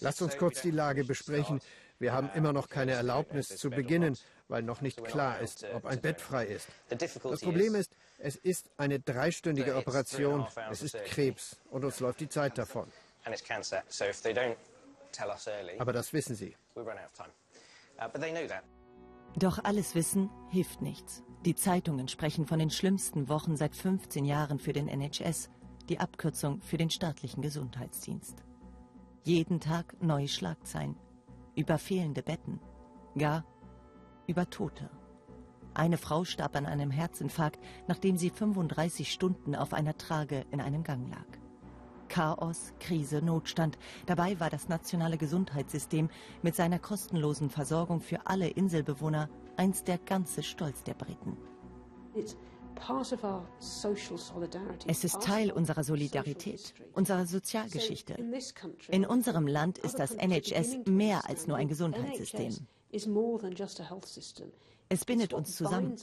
Lasst 0.00 0.22
uns 0.22 0.36
kurz 0.36 0.62
die 0.62 0.70
Lage 0.70 1.04
besprechen. 1.04 1.60
Wir 2.04 2.12
haben 2.12 2.28
immer 2.34 2.52
noch 2.52 2.68
keine 2.68 2.92
Erlaubnis 2.92 3.48
zu 3.48 3.70
beginnen, 3.70 4.18
weil 4.48 4.62
noch 4.62 4.82
nicht 4.82 5.02
klar 5.04 5.40
ist, 5.40 5.64
ob 5.72 5.86
ein 5.86 6.02
Bett 6.02 6.20
frei 6.20 6.44
ist. 6.44 6.68
Das 6.90 7.40
Problem 7.40 7.74
ist, 7.74 7.96
es 8.18 8.36
ist 8.36 8.68
eine 8.76 9.00
dreistündige 9.00 9.74
Operation, 9.74 10.46
es 10.70 10.82
ist 10.82 11.02
Krebs 11.06 11.56
und 11.70 11.82
uns 11.82 12.00
läuft 12.00 12.20
die 12.20 12.28
Zeit 12.28 12.58
davon. 12.58 12.92
Aber 15.78 15.92
das 15.94 16.12
wissen 16.12 16.36
sie. 16.36 16.54
Doch 19.36 19.64
alles 19.64 19.94
Wissen 19.94 20.28
hilft 20.50 20.82
nichts. 20.82 21.22
Die 21.46 21.54
Zeitungen 21.54 22.08
sprechen 22.08 22.46
von 22.46 22.58
den 22.58 22.68
schlimmsten 22.68 23.30
Wochen 23.30 23.56
seit 23.56 23.74
15 23.74 24.26
Jahren 24.26 24.58
für 24.58 24.74
den 24.74 24.88
NHS, 24.88 25.48
die 25.88 26.00
Abkürzung 26.00 26.60
für 26.60 26.76
den 26.76 26.90
staatlichen 26.90 27.40
Gesundheitsdienst. 27.40 28.44
Jeden 29.22 29.58
Tag 29.58 29.96
neue 30.02 30.28
Schlagzeilen 30.28 30.96
über 31.54 31.78
fehlende 31.78 32.22
Betten, 32.22 32.60
gar 33.16 33.44
über 34.26 34.48
Tote. 34.48 34.90
Eine 35.74 35.98
Frau 35.98 36.24
starb 36.24 36.56
an 36.56 36.66
einem 36.66 36.90
Herzinfarkt, 36.90 37.58
nachdem 37.88 38.16
sie 38.16 38.30
35 38.30 39.12
Stunden 39.12 39.56
auf 39.56 39.72
einer 39.72 39.96
Trage 39.96 40.46
in 40.50 40.60
einem 40.60 40.84
Gang 40.84 41.10
lag. 41.10 41.26
Chaos, 42.08 42.72
Krise, 42.78 43.22
Notstand. 43.22 43.76
Dabei 44.06 44.38
war 44.38 44.50
das 44.50 44.68
nationale 44.68 45.18
Gesundheitssystem 45.18 46.10
mit 46.42 46.54
seiner 46.54 46.78
kostenlosen 46.78 47.50
Versorgung 47.50 48.00
für 48.00 48.26
alle 48.26 48.48
Inselbewohner 48.48 49.28
einst 49.56 49.88
der 49.88 49.98
ganze 49.98 50.42
Stolz 50.42 50.84
der 50.84 50.94
Briten. 50.94 51.36
Es 54.86 55.04
ist 55.04 55.22
Teil 55.22 55.50
unserer 55.52 55.84
Solidarität, 55.84 56.74
unserer 56.92 57.26
Sozialgeschichte. 57.26 58.16
In 58.88 59.06
unserem 59.06 59.46
Land 59.46 59.78
ist 59.78 59.98
das 59.98 60.12
NHS 60.12 60.78
mehr 60.86 61.28
als 61.28 61.46
nur 61.46 61.56
ein 61.56 61.68
Gesundheitssystem. 61.68 62.54
Es 64.90 65.04
bindet 65.04 65.32
uns 65.32 65.56
zusammen. 65.56 65.96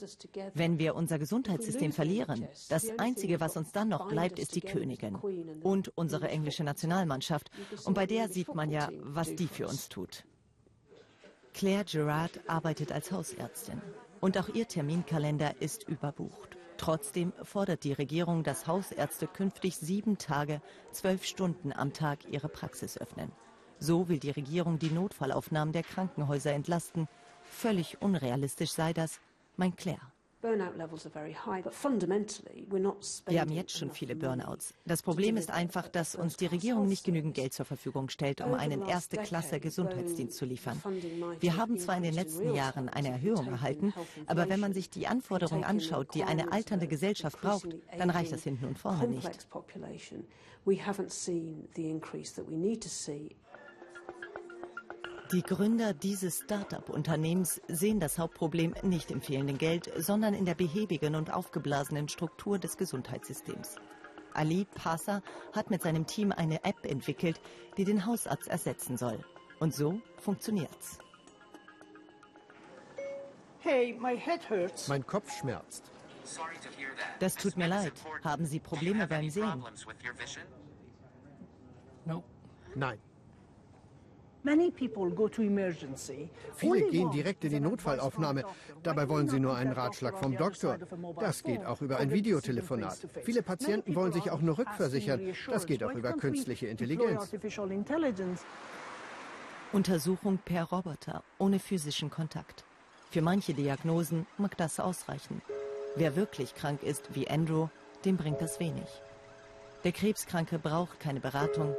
Wenn 0.54 0.78
wir 0.78 0.94
unser 0.94 1.18
Gesundheitssystem 1.18 1.92
verlieren, 1.92 2.48
das 2.68 2.90
Einzige, 2.98 3.40
was 3.40 3.56
uns 3.56 3.72
dann 3.72 3.88
noch 3.88 4.08
bleibt, 4.08 4.38
ist 4.38 4.54
die 4.54 4.60
Königin 4.60 5.14
und 5.62 5.96
unsere 5.96 6.28
englische 6.28 6.64
Nationalmannschaft. 6.64 7.50
Und 7.84 7.94
bei 7.94 8.06
der 8.06 8.28
sieht 8.28 8.54
man 8.54 8.70
ja, 8.70 8.90
was 9.00 9.34
die 9.34 9.46
für 9.46 9.68
uns 9.68 9.88
tut. 9.88 10.24
Claire 11.54 11.84
Gerard 11.84 12.40
arbeitet 12.46 12.92
als 12.92 13.12
Hausärztin 13.12 13.80
und 14.20 14.38
auch 14.38 14.48
ihr 14.48 14.66
Terminkalender 14.66 15.60
ist 15.60 15.86
überbucht. 15.88 16.56
Trotzdem 16.82 17.32
fordert 17.44 17.84
die 17.84 17.92
Regierung, 17.92 18.42
dass 18.42 18.66
Hausärzte 18.66 19.28
künftig 19.28 19.76
sieben 19.76 20.18
Tage, 20.18 20.60
zwölf 20.90 21.24
Stunden 21.24 21.72
am 21.72 21.92
Tag 21.92 22.24
ihre 22.28 22.48
Praxis 22.48 22.98
öffnen. 22.98 23.30
So 23.78 24.08
will 24.08 24.18
die 24.18 24.32
Regierung 24.32 24.80
die 24.80 24.90
Notfallaufnahmen 24.90 25.72
der 25.72 25.84
Krankenhäuser 25.84 26.52
entlasten. 26.52 27.06
Völlig 27.44 28.02
unrealistisch 28.02 28.72
sei 28.72 28.92
das, 28.92 29.20
mein 29.56 29.76
Claire. 29.76 30.11
Wir 33.26 33.40
haben 33.40 33.52
jetzt 33.52 33.78
schon 33.78 33.92
viele 33.92 34.16
Burnouts. 34.16 34.74
Das 34.84 35.02
Problem 35.02 35.36
ist 35.36 35.52
einfach, 35.52 35.86
dass 35.88 36.16
uns 36.16 36.36
die 36.36 36.46
Regierung 36.46 36.88
nicht 36.88 37.04
genügend 37.04 37.34
Geld 37.34 37.52
zur 37.52 37.64
Verfügung 37.64 38.08
stellt, 38.08 38.40
um 38.40 38.54
einen 38.54 38.82
Erste-Klasse-Gesundheitsdienst 38.82 40.36
zu 40.36 40.44
liefern. 40.44 40.82
Wir 41.38 41.56
haben 41.56 41.78
zwar 41.78 41.96
in 41.96 42.02
den 42.02 42.14
letzten 42.14 42.54
Jahren 42.54 42.88
eine 42.88 43.10
Erhöhung 43.10 43.46
erhalten, 43.46 43.94
aber 44.26 44.48
wenn 44.48 44.58
man 44.58 44.72
sich 44.72 44.90
die 44.90 45.06
Anforderungen 45.06 45.62
anschaut, 45.62 46.12
die 46.14 46.24
eine 46.24 46.50
alternde 46.50 46.88
Gesellschaft 46.88 47.40
braucht, 47.40 47.68
dann 47.96 48.10
reicht 48.10 48.32
das 48.32 48.42
hinten 48.42 48.64
und 48.64 48.78
vorne 48.78 49.06
nicht. 49.06 49.46
Die 55.32 55.42
Gründer 55.42 55.94
dieses 55.94 56.40
Start-up-Unternehmens 56.40 57.58
sehen 57.66 58.00
das 58.00 58.18
Hauptproblem 58.18 58.74
nicht 58.82 59.10
im 59.10 59.22
fehlenden 59.22 59.56
Geld, 59.56 59.90
sondern 59.96 60.34
in 60.34 60.44
der 60.44 60.54
behäbigen 60.54 61.14
und 61.14 61.32
aufgeblasenen 61.32 62.10
Struktur 62.10 62.58
des 62.58 62.76
Gesundheitssystems. 62.76 63.76
Ali 64.34 64.66
Pasa 64.74 65.22
hat 65.54 65.70
mit 65.70 65.80
seinem 65.80 66.06
Team 66.06 66.32
eine 66.32 66.62
App 66.64 66.84
entwickelt, 66.84 67.40
die 67.78 67.84
den 67.84 68.04
Hausarzt 68.04 68.48
ersetzen 68.48 68.98
soll. 68.98 69.24
Und 69.58 69.74
so 69.74 70.02
funktioniert's. 70.18 70.98
Hey, 73.60 73.98
mein 73.98 75.06
Kopf 75.06 75.38
schmerzt. 75.38 75.90
Das 77.20 77.36
tut 77.36 77.56
mir 77.56 77.68
leid. 77.68 77.94
Haben 78.22 78.44
Sie 78.44 78.60
Probleme 78.60 79.06
beim 79.06 79.30
Sehen? 79.30 79.64
Nein. 82.74 82.98
Viele 86.54 86.90
gehen 86.90 87.10
direkt 87.10 87.44
in 87.44 87.50
die 87.50 87.60
Notfallaufnahme. 87.60 88.44
Dabei 88.82 89.08
wollen 89.08 89.28
sie 89.28 89.38
nur 89.40 89.54
einen 89.54 89.72
Ratschlag 89.72 90.18
vom 90.18 90.36
Doktor. 90.36 90.78
Das 91.20 91.42
geht 91.42 91.64
auch 91.64 91.80
über 91.80 91.98
ein 91.98 92.10
Videotelefonat. 92.10 93.06
Viele 93.22 93.42
Patienten 93.42 93.94
wollen 93.94 94.12
sich 94.12 94.30
auch 94.30 94.40
nur 94.40 94.58
rückversichern. 94.58 95.32
Das 95.46 95.66
geht 95.66 95.84
auch 95.84 95.94
über 95.94 96.12
künstliche 96.14 96.66
Intelligenz. 96.66 97.32
Untersuchung 99.72 100.38
per 100.44 100.64
Roboter 100.64 101.22
ohne 101.38 101.58
physischen 101.58 102.10
Kontakt. 102.10 102.64
Für 103.10 103.22
manche 103.22 103.54
Diagnosen 103.54 104.26
mag 104.38 104.56
das 104.56 104.80
ausreichen. 104.80 105.40
Wer 105.96 106.16
wirklich 106.16 106.54
krank 106.54 106.82
ist, 106.82 107.14
wie 107.14 107.28
Andrew, 107.28 107.68
dem 108.04 108.16
bringt 108.16 108.40
das 108.40 108.58
wenig. 108.58 108.88
Der 109.84 109.92
Krebskranke 109.92 110.58
braucht 110.58 111.00
keine 111.00 111.20
Beratung, 111.20 111.74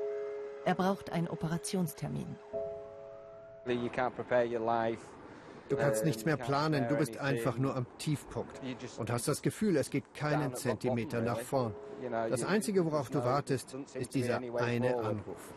er 0.65 0.75
braucht 0.75 1.11
einen 1.11 1.27
Operationstermin. 1.27 2.35
Du 5.69 5.77
kannst 5.77 6.05
nichts 6.05 6.25
mehr 6.25 6.37
planen, 6.37 6.87
du 6.89 6.97
bist 6.97 7.17
einfach 7.17 7.57
nur 7.57 7.75
am 7.75 7.85
Tiefpunkt 7.97 8.61
und 8.97 9.11
hast 9.11 9.27
das 9.27 9.41
Gefühl, 9.41 9.77
es 9.77 9.89
geht 9.89 10.13
keinen 10.13 10.53
Zentimeter 10.55 11.21
nach 11.21 11.39
vorn. 11.39 11.73
Das 12.29 12.43
Einzige, 12.43 12.85
worauf 12.85 13.09
du 13.09 13.23
wartest, 13.23 13.75
ist 13.93 14.13
dieser 14.13 14.39
eine 14.55 14.97
Anruf. 14.97 15.53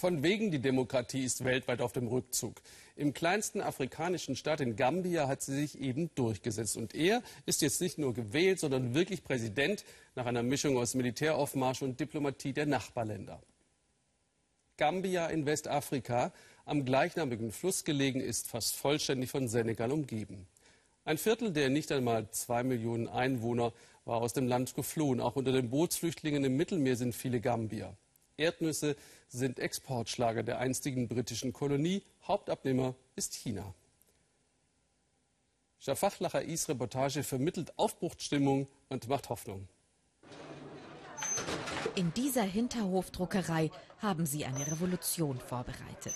Von 0.00 0.22
wegen 0.22 0.50
die 0.50 0.60
Demokratie 0.60 1.24
ist 1.24 1.44
weltweit 1.44 1.82
auf 1.82 1.92
dem 1.92 2.06
Rückzug. 2.06 2.62
Im 2.96 3.12
kleinsten 3.12 3.60
afrikanischen 3.60 4.34
Staat 4.34 4.62
in 4.62 4.74
Gambia 4.74 5.28
hat 5.28 5.42
sie 5.42 5.54
sich 5.54 5.78
eben 5.78 6.08
durchgesetzt. 6.14 6.78
Und 6.78 6.94
er 6.94 7.22
ist 7.44 7.60
jetzt 7.60 7.82
nicht 7.82 7.98
nur 7.98 8.14
gewählt, 8.14 8.60
sondern 8.60 8.94
wirklich 8.94 9.22
Präsident 9.22 9.84
nach 10.14 10.24
einer 10.24 10.42
Mischung 10.42 10.78
aus 10.78 10.94
Militäraufmarsch 10.94 11.82
und 11.82 12.00
Diplomatie 12.00 12.54
der 12.54 12.64
Nachbarländer. 12.64 13.42
Gambia 14.78 15.26
in 15.26 15.44
Westafrika, 15.44 16.32
am 16.64 16.86
gleichnamigen 16.86 17.52
Fluss 17.52 17.84
gelegen, 17.84 18.22
ist 18.22 18.48
fast 18.48 18.76
vollständig 18.76 19.30
von 19.30 19.48
Senegal 19.48 19.92
umgeben. 19.92 20.46
Ein 21.04 21.18
Viertel 21.18 21.52
der 21.52 21.68
nicht 21.68 21.92
einmal 21.92 22.30
zwei 22.30 22.62
Millionen 22.62 23.06
Einwohner 23.06 23.74
war 24.06 24.22
aus 24.22 24.32
dem 24.32 24.48
Land 24.48 24.74
geflohen. 24.74 25.20
Auch 25.20 25.36
unter 25.36 25.52
den 25.52 25.68
Bootsflüchtlingen 25.68 26.42
im 26.44 26.56
Mittelmeer 26.56 26.96
sind 26.96 27.14
viele 27.14 27.42
Gambier. 27.42 27.94
Erdnüsse 28.40 28.96
sind 29.28 29.58
Exportschlager 29.58 30.42
der 30.42 30.58
einstigen 30.58 31.06
britischen 31.06 31.52
Kolonie. 31.52 32.02
Hauptabnehmer 32.26 32.94
ist 33.14 33.34
China. 33.34 33.74
Schafachlacher 35.78 36.42
Is 36.42 36.68
Reportage 36.68 37.22
vermittelt 37.22 37.72
Aufbruchsstimmung 37.78 38.66
und 38.88 39.08
macht 39.08 39.28
Hoffnung. 39.28 39.68
In 41.94 42.12
dieser 42.14 42.42
Hinterhofdruckerei 42.42 43.70
haben 43.98 44.26
sie 44.26 44.44
eine 44.44 44.66
Revolution 44.66 45.40
vorbereitet. 45.40 46.14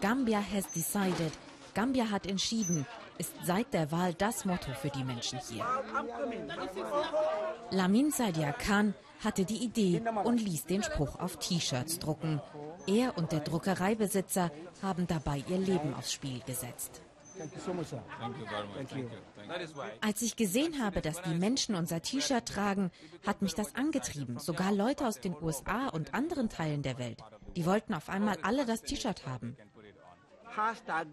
Gambia 0.00 0.40
has 0.40 0.70
decided. 0.72 1.32
Gambia 1.74 2.10
hat 2.10 2.26
entschieden, 2.26 2.86
ist 3.18 3.34
seit 3.44 3.72
der 3.72 3.90
Wahl 3.92 4.14
das 4.14 4.44
Motto 4.44 4.72
für 4.72 4.90
die 4.90 5.04
Menschen 5.04 5.38
hier. 5.48 5.64
Lamin 7.70 8.10
Sadia 8.10 8.52
Khan 8.52 8.94
hatte 9.24 9.44
die 9.44 9.64
Idee 9.64 10.02
und 10.24 10.40
ließ 10.40 10.64
den 10.64 10.82
Spruch 10.82 11.18
auf 11.18 11.38
T-Shirts 11.38 11.98
drucken. 11.98 12.40
Er 12.86 13.16
und 13.16 13.32
der 13.32 13.40
Druckereibesitzer 13.40 14.50
haben 14.82 15.06
dabei 15.06 15.42
ihr 15.48 15.58
Leben 15.58 15.94
aufs 15.94 16.12
Spiel 16.12 16.40
gesetzt. 16.46 17.02
Als 20.00 20.22
ich 20.22 20.36
gesehen 20.36 20.82
habe, 20.82 21.02
dass 21.02 21.20
die 21.22 21.34
Menschen 21.34 21.74
unser 21.74 22.00
T-Shirt 22.00 22.46
tragen, 22.46 22.90
hat 23.26 23.42
mich 23.42 23.54
das 23.54 23.74
angetrieben. 23.74 24.38
Sogar 24.38 24.72
Leute 24.72 25.06
aus 25.06 25.20
den 25.20 25.36
USA 25.40 25.88
und 25.88 26.14
anderen 26.14 26.48
Teilen 26.48 26.82
der 26.82 26.98
Welt. 26.98 27.22
Die 27.54 27.66
wollten 27.66 27.94
auf 27.94 28.08
einmal 28.08 28.38
alle 28.42 28.64
das 28.64 28.82
T-Shirt 28.82 29.26
haben. 29.26 29.56
Hashtag 30.56 31.12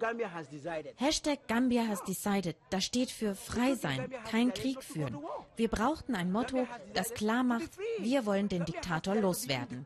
Gambia 1.48 1.88
has 1.88 2.02
decided. 2.04 2.56
Das 2.70 2.86
steht 2.86 3.12
für 3.12 3.36
frei 3.36 3.76
sein, 3.76 4.10
kein 4.30 4.54
Krieg 4.54 4.82
führen. 4.82 5.18
Wir 5.58 5.68
brauchten 5.68 6.16
ein 6.16 6.32
Motto, 6.32 6.66
das 6.94 7.14
klar 7.14 7.44
macht, 7.44 7.72
wir 8.00 8.26
wollen 8.26 8.48
den 8.48 8.66
Diktator 8.66 9.16
loswerden. 9.16 9.86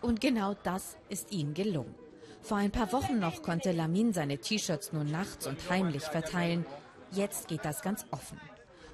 Und 0.00 0.20
genau 0.20 0.54
das 0.62 0.96
ist 1.08 1.32
ihnen 1.32 1.54
gelungen. 1.54 1.94
Vor 2.42 2.56
ein 2.56 2.70
paar 2.70 2.92
Wochen 2.92 3.18
noch 3.18 3.42
konnte 3.42 3.72
Lamin 3.72 4.12
seine 4.12 4.38
T-Shirts 4.38 4.92
nur 4.92 5.04
nachts 5.04 5.46
und 5.46 5.58
heimlich 5.68 6.04
verteilen. 6.04 6.64
Jetzt 7.10 7.48
geht 7.48 7.64
das 7.64 7.82
ganz 7.82 8.06
offen. 8.12 8.40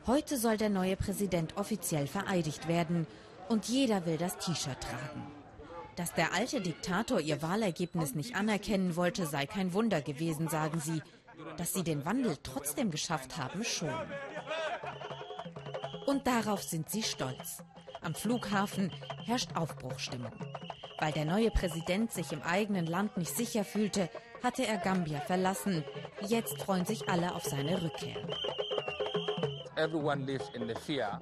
Heute 0.06 0.38
soll 0.38 0.56
der 0.56 0.70
neue 0.70 0.96
Präsident 0.96 1.56
offiziell 1.56 2.06
vereidigt 2.06 2.66
werden 2.66 3.06
und 3.48 3.66
jeder 3.66 4.06
will 4.06 4.16
das 4.16 4.38
T-Shirt 4.38 4.80
tragen. 4.80 5.35
Dass 5.96 6.12
der 6.12 6.34
alte 6.34 6.60
Diktator 6.60 7.20
ihr 7.20 7.40
Wahlergebnis 7.40 8.14
nicht 8.14 8.36
anerkennen 8.36 8.96
wollte, 8.96 9.26
sei 9.26 9.46
kein 9.46 9.72
Wunder 9.72 10.02
gewesen, 10.02 10.48
sagen 10.48 10.80
sie. 10.80 11.02
Dass 11.56 11.72
sie 11.72 11.82
den 11.82 12.04
Wandel 12.04 12.36
trotzdem 12.42 12.90
geschafft 12.90 13.38
haben, 13.38 13.64
schon. 13.64 13.94
Und 16.06 16.26
darauf 16.26 16.62
sind 16.62 16.90
sie 16.90 17.02
stolz. 17.02 17.62
Am 18.02 18.14
Flughafen 18.14 18.92
herrscht 19.24 19.56
Aufbruchstimmung. 19.56 20.32
Weil 20.98 21.12
der 21.12 21.24
neue 21.24 21.50
Präsident 21.50 22.12
sich 22.12 22.30
im 22.32 22.42
eigenen 22.42 22.86
Land 22.86 23.16
nicht 23.16 23.34
sicher 23.34 23.64
fühlte, 23.64 24.08
hatte 24.42 24.66
er 24.66 24.76
Gambia 24.76 25.20
verlassen. 25.20 25.82
Jetzt 26.28 26.62
freuen 26.62 26.84
sich 26.84 27.08
alle 27.08 27.34
auf 27.34 27.44
seine 27.44 27.82
Rückkehr. 27.82 28.16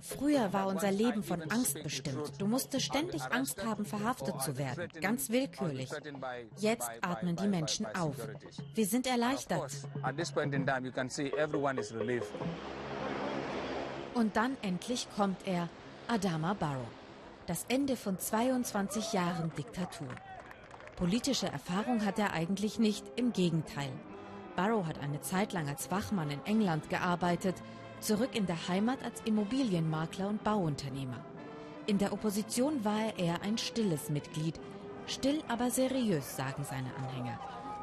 Früher 0.01 0.53
war 0.53 0.67
unser 0.69 0.91
Leben 0.93 1.23
von 1.23 1.43
Angst 1.51 1.83
bestimmt. 1.83 2.41
Du 2.41 2.47
musstest 2.47 2.87
ständig 2.87 3.23
Angst 3.23 3.65
haben, 3.65 3.85
verhaftet 3.85 4.41
zu 4.41 4.57
werden, 4.57 4.89
ganz 5.01 5.31
willkürlich. 5.31 5.91
Jetzt 6.59 6.91
atmen 7.01 7.37
die 7.37 7.49
Menschen 7.49 7.87
auf. 7.95 8.17
Wir 8.75 8.87
sind 8.87 9.07
erleichtert. 9.07 9.71
Und 14.15 14.37
dann 14.37 14.57
endlich 14.63 15.09
kommt 15.17 15.47
er, 15.47 15.69
Adama 16.07 16.55
Barrow. 16.55 16.87
Das 17.47 17.67
Ende 17.69 17.97
von 17.97 18.19
22 18.19 19.13
Jahren 19.13 19.53
Diktatur. 19.57 20.09
Politische 20.97 21.47
Erfahrung 21.49 22.05
hat 22.05 22.19
er 22.19 22.33
eigentlich 22.33 22.79
nicht, 22.79 23.05
im 23.17 23.33
Gegenteil. 23.33 23.91
Barrow 24.55 24.87
hat 24.87 25.01
eine 25.01 25.21
Zeit 25.21 25.53
lang 25.53 25.69
als 25.69 25.91
Wachmann 25.91 26.31
in 26.31 26.45
England 26.47 26.89
gearbeitet, 26.89 27.57
zurück 28.05 28.35
in 28.35 28.47
der 28.47 28.69
Heimat 28.69 29.03
als 29.03 29.23
Immobilienmakler 29.25 30.29
und 30.29 30.45
Bauunternehmer. 30.45 31.25
In 31.87 31.99
der 31.99 32.13
Opposition 32.13 32.85
war 32.85 33.01
er 33.01 33.19
eher 33.19 33.43
ein 33.43 33.59
stilles 33.59 34.11
Mitglied. 34.11 34.61
Still, 35.07 35.43
aber 35.49 35.71
seriös, 35.71 36.37
sagen 36.37 36.65
seine 36.65 36.95
Anhänger. 36.97 37.39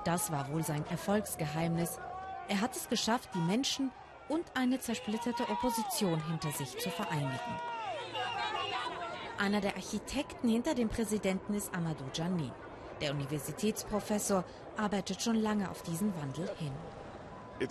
Das 0.06 0.32
war 0.32 0.52
wohl 0.52 0.64
sein 0.64 0.86
Erfolgsgeheimnis. 0.90 2.00
Er 2.48 2.62
hat 2.62 2.76
es 2.76 2.88
geschafft, 2.88 3.30
die 3.36 3.40
Menschen 3.40 3.92
und 4.30 4.44
eine 4.54 4.80
zersplitterte 4.80 5.44
Opposition 5.50 6.22
hinter 6.28 6.52
sich 6.52 6.78
zu 6.78 6.90
vereinigen. 6.90 7.60
Einer 9.38 9.60
der 9.60 9.76
Architekten 9.76 10.50
hinter 10.50 10.76
dem 10.76 10.90
Präsidenten 10.90 11.56
ist 11.56 11.74
Amadou 11.74 12.06
Djani. 12.14 12.52
Der 13.02 13.12
Universitätsprofessor 13.12 14.44
arbeitet 14.78 15.22
schon 15.22 15.36
lange 15.36 15.70
auf 15.70 15.82
diesen 15.82 16.14
Wandel 16.22 16.48
hin. 16.58 16.74
Uh, 17.62 17.68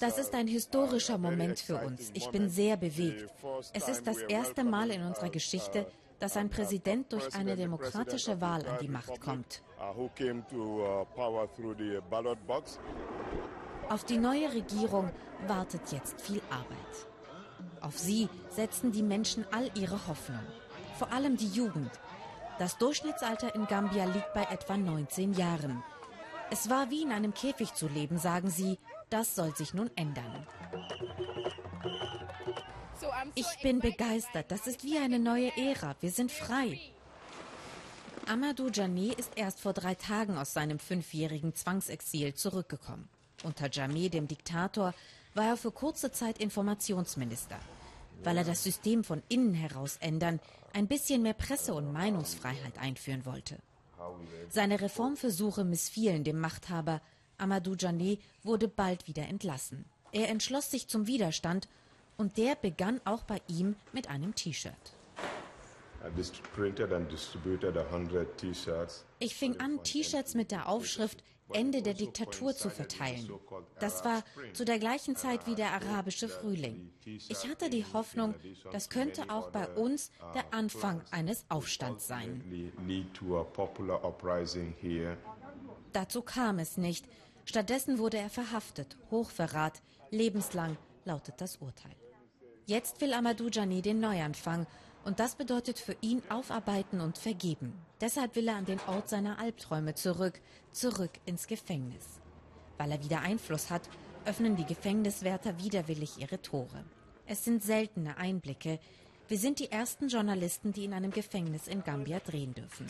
das 0.00 0.18
ist 0.18 0.34
ein 0.34 0.46
historischer 0.46 1.14
uh, 1.14 1.18
Moment 1.18 1.58
für 1.58 1.76
uns. 1.76 2.10
Ich 2.12 2.28
bin 2.28 2.50
sehr 2.50 2.76
bewegt. 2.76 3.32
Es 3.72 3.88
ist 3.88 4.06
das 4.06 4.18
erste 4.18 4.62
Mal 4.62 4.90
in 4.90 5.02
unserer 5.02 5.30
Geschichte, 5.30 5.86
dass 6.18 6.36
ein 6.36 6.50
Präsident 6.50 7.12
durch 7.12 7.34
eine 7.34 7.56
demokratische 7.56 8.40
Wahl 8.40 8.66
an 8.66 8.78
die 8.80 8.88
Macht 8.88 9.20
kommt. 9.20 9.62
Uh, 9.78 10.08
Auf 13.88 14.04
die 14.04 14.18
neue 14.18 14.52
Regierung 14.52 15.10
wartet 15.46 15.92
jetzt 15.92 16.20
viel 16.20 16.42
Arbeit. 16.50 17.06
Auf 17.80 17.98
sie 17.98 18.28
setzen 18.50 18.92
die 18.92 19.02
Menschen 19.02 19.44
all 19.50 19.70
ihre 19.74 20.06
Hoffnung. 20.06 20.44
Vor 20.98 21.10
allem 21.12 21.36
die 21.36 21.48
Jugend. 21.48 21.90
Das 22.58 22.76
Durchschnittsalter 22.78 23.54
in 23.54 23.66
Gambia 23.66 24.04
liegt 24.04 24.32
bei 24.34 24.44
etwa 24.44 24.76
19 24.76 25.32
Jahren. 25.32 25.82
Es 26.52 26.68
war 26.68 26.90
wie 26.90 27.00
in 27.00 27.12
einem 27.12 27.32
Käfig 27.32 27.72
zu 27.72 27.88
leben, 27.88 28.18
sagen 28.18 28.50
sie. 28.50 28.78
Das 29.08 29.34
soll 29.34 29.56
sich 29.56 29.72
nun 29.72 29.90
ändern. 29.96 30.46
Ich 33.34 33.46
bin 33.62 33.78
begeistert. 33.78 34.50
Das 34.50 34.66
ist 34.66 34.84
wie 34.84 34.98
eine 34.98 35.18
neue 35.18 35.50
Ära. 35.56 35.96
Wir 36.02 36.10
sind 36.10 36.30
frei. 36.30 36.78
Amadou 38.28 38.68
Jameh 38.68 39.14
ist 39.16 39.32
erst 39.34 39.60
vor 39.60 39.72
drei 39.72 39.94
Tagen 39.94 40.36
aus 40.36 40.52
seinem 40.52 40.78
fünfjährigen 40.78 41.54
Zwangsexil 41.54 42.34
zurückgekommen. 42.34 43.08
Unter 43.44 43.70
Jameh, 43.70 44.10
dem 44.10 44.28
Diktator, 44.28 44.92
war 45.32 45.46
er 45.46 45.56
für 45.56 45.72
kurze 45.72 46.12
Zeit 46.12 46.36
Informationsminister. 46.36 47.58
Weil 48.24 48.36
er 48.36 48.44
das 48.44 48.62
System 48.62 49.04
von 49.04 49.22
innen 49.30 49.54
heraus 49.54 49.96
ändern, 50.00 50.38
ein 50.74 50.86
bisschen 50.86 51.22
mehr 51.22 51.32
Presse- 51.32 51.72
und 51.72 51.94
Meinungsfreiheit 51.94 52.76
einführen 52.78 53.24
wollte. 53.24 53.56
Seine 54.50 54.80
Reformversuche 54.80 55.64
missfielen 55.64 56.24
dem 56.24 56.38
Machthaber. 56.38 57.00
Amadou 57.38 57.72
Jané 57.72 58.18
wurde 58.42 58.68
bald 58.68 59.06
wieder 59.08 59.28
entlassen. 59.28 59.84
Er 60.12 60.28
entschloss 60.28 60.70
sich 60.70 60.88
zum 60.88 61.06
Widerstand 61.06 61.68
und 62.16 62.36
der 62.36 62.54
begann 62.54 63.00
auch 63.04 63.22
bei 63.22 63.40
ihm 63.48 63.76
mit 63.92 64.08
einem 64.08 64.34
T-Shirt. 64.34 64.74
Ich 69.18 69.34
fing 69.34 69.60
an, 69.60 69.82
T-Shirts 69.82 70.34
mit 70.34 70.50
der 70.50 70.68
Aufschrift 70.68 71.22
Ende 71.54 71.82
der 71.82 71.94
Diktatur 71.94 72.54
zu 72.54 72.70
verteilen. 72.70 73.30
Das 73.78 74.04
war 74.04 74.22
zu 74.52 74.64
der 74.64 74.78
gleichen 74.78 75.16
Zeit 75.16 75.46
wie 75.46 75.54
der 75.54 75.72
arabische 75.72 76.28
Frühling. 76.28 76.92
Ich 77.04 77.48
hatte 77.48 77.70
die 77.70 77.84
Hoffnung, 77.92 78.34
das 78.70 78.88
könnte 78.88 79.30
auch 79.30 79.50
bei 79.50 79.68
uns 79.68 80.10
der 80.34 80.52
Anfang 80.52 81.02
eines 81.10 81.44
Aufstands 81.48 82.06
sein. 82.06 82.42
Dazu 85.92 86.22
kam 86.22 86.58
es 86.58 86.76
nicht. 86.76 87.06
Stattdessen 87.44 87.98
wurde 87.98 88.18
er 88.18 88.30
verhaftet. 88.30 88.96
Hochverrat, 89.10 89.82
lebenslang 90.10 90.76
lautet 91.04 91.40
das 91.40 91.56
Urteil. 91.56 91.96
Jetzt 92.66 93.00
will 93.00 93.12
Amadou 93.12 93.48
Jani 93.48 93.82
den 93.82 93.98
Neuanfang 94.00 94.66
Und 95.04 95.18
das 95.18 95.34
bedeutet 95.34 95.78
für 95.78 95.96
ihn 96.00 96.22
aufarbeiten 96.28 97.00
und 97.00 97.18
vergeben. 97.18 97.72
Deshalb 98.00 98.36
will 98.36 98.48
er 98.48 98.56
an 98.56 98.66
den 98.66 98.80
Ort 98.86 99.08
seiner 99.08 99.38
Albträume 99.38 99.94
zurück, 99.94 100.40
zurück 100.70 101.10
ins 101.24 101.46
Gefängnis. 101.46 102.20
Weil 102.78 102.92
er 102.92 103.02
wieder 103.02 103.20
Einfluss 103.20 103.70
hat, 103.70 103.88
öffnen 104.24 104.56
die 104.56 104.64
Gefängniswärter 104.64 105.58
widerwillig 105.58 106.18
ihre 106.18 106.40
Tore. 106.40 106.84
Es 107.26 107.44
sind 107.44 107.62
seltene 107.62 108.16
Einblicke. 108.16 108.78
Wir 109.28 109.38
sind 109.38 109.58
die 109.58 109.70
ersten 109.70 110.08
Journalisten, 110.08 110.72
die 110.72 110.84
in 110.84 110.92
einem 110.92 111.10
Gefängnis 111.10 111.66
in 111.66 111.82
Gambia 111.82 112.20
drehen 112.20 112.54
dürfen. 112.54 112.86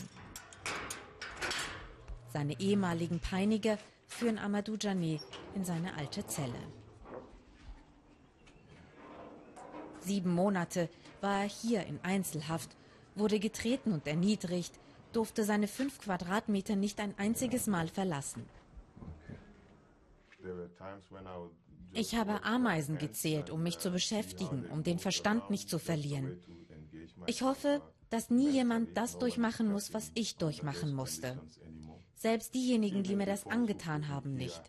Seine 2.31 2.59
ehemaligen 2.59 3.19
Peiniger 3.19 3.77
führen 4.07 4.37
Amadou 4.37 4.73
Jané 4.73 5.19
in 5.55 5.63
seine 5.65 5.95
alte 5.95 6.25
Zelle. 6.25 6.59
Sieben 10.01 10.33
Monate 10.33 10.89
war 11.23 11.41
er 11.43 11.49
hier 11.49 11.85
in 11.85 11.99
Einzelhaft, 12.03 12.75
wurde 13.15 13.39
getreten 13.39 13.93
und 13.93 14.05
erniedrigt, 14.05 14.73
durfte 15.13 15.43
seine 15.43 15.67
fünf 15.67 15.99
Quadratmeter 15.99 16.75
nicht 16.75 16.99
ein 16.99 17.17
einziges 17.17 17.67
Mal 17.67 17.87
verlassen. 17.87 18.45
Ich 21.93 22.15
habe 22.15 22.43
Ameisen 22.43 22.97
gezählt, 22.97 23.49
um 23.49 23.63
mich 23.63 23.79
zu 23.79 23.91
beschäftigen, 23.91 24.65
um 24.65 24.83
den 24.83 24.99
Verstand 24.99 25.49
nicht 25.49 25.69
zu 25.69 25.79
verlieren. 25.79 26.39
Ich 27.27 27.41
hoffe, 27.43 27.81
dass 28.09 28.29
nie 28.29 28.49
jemand 28.49 28.97
das 28.97 29.17
durchmachen 29.17 29.71
muss, 29.71 29.93
was 29.93 30.11
ich 30.15 30.37
durchmachen 30.37 30.93
musste. 30.93 31.39
Selbst 32.15 32.53
diejenigen, 32.53 33.03
die 33.03 33.15
mir 33.15 33.25
das 33.25 33.45
angetan 33.45 34.07
haben, 34.07 34.35
nicht. 34.35 34.61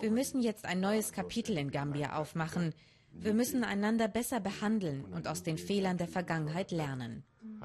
Wir 0.00 0.10
müssen 0.10 0.40
jetzt 0.40 0.64
ein 0.64 0.80
neues 0.80 1.12
Kapitel 1.12 1.58
in 1.58 1.70
Gambia 1.70 2.16
aufmachen. 2.16 2.74
Wir 3.16 3.34
müssen 3.34 3.64
einander 3.64 4.08
besser 4.08 4.40
behandeln 4.40 5.04
und 5.06 5.28
aus 5.28 5.42
den 5.42 5.58
Fehlern 5.58 5.96
der 5.96 6.08
Vergangenheit 6.08 6.70
lernen. 6.70 7.24
Uh, 7.42 7.56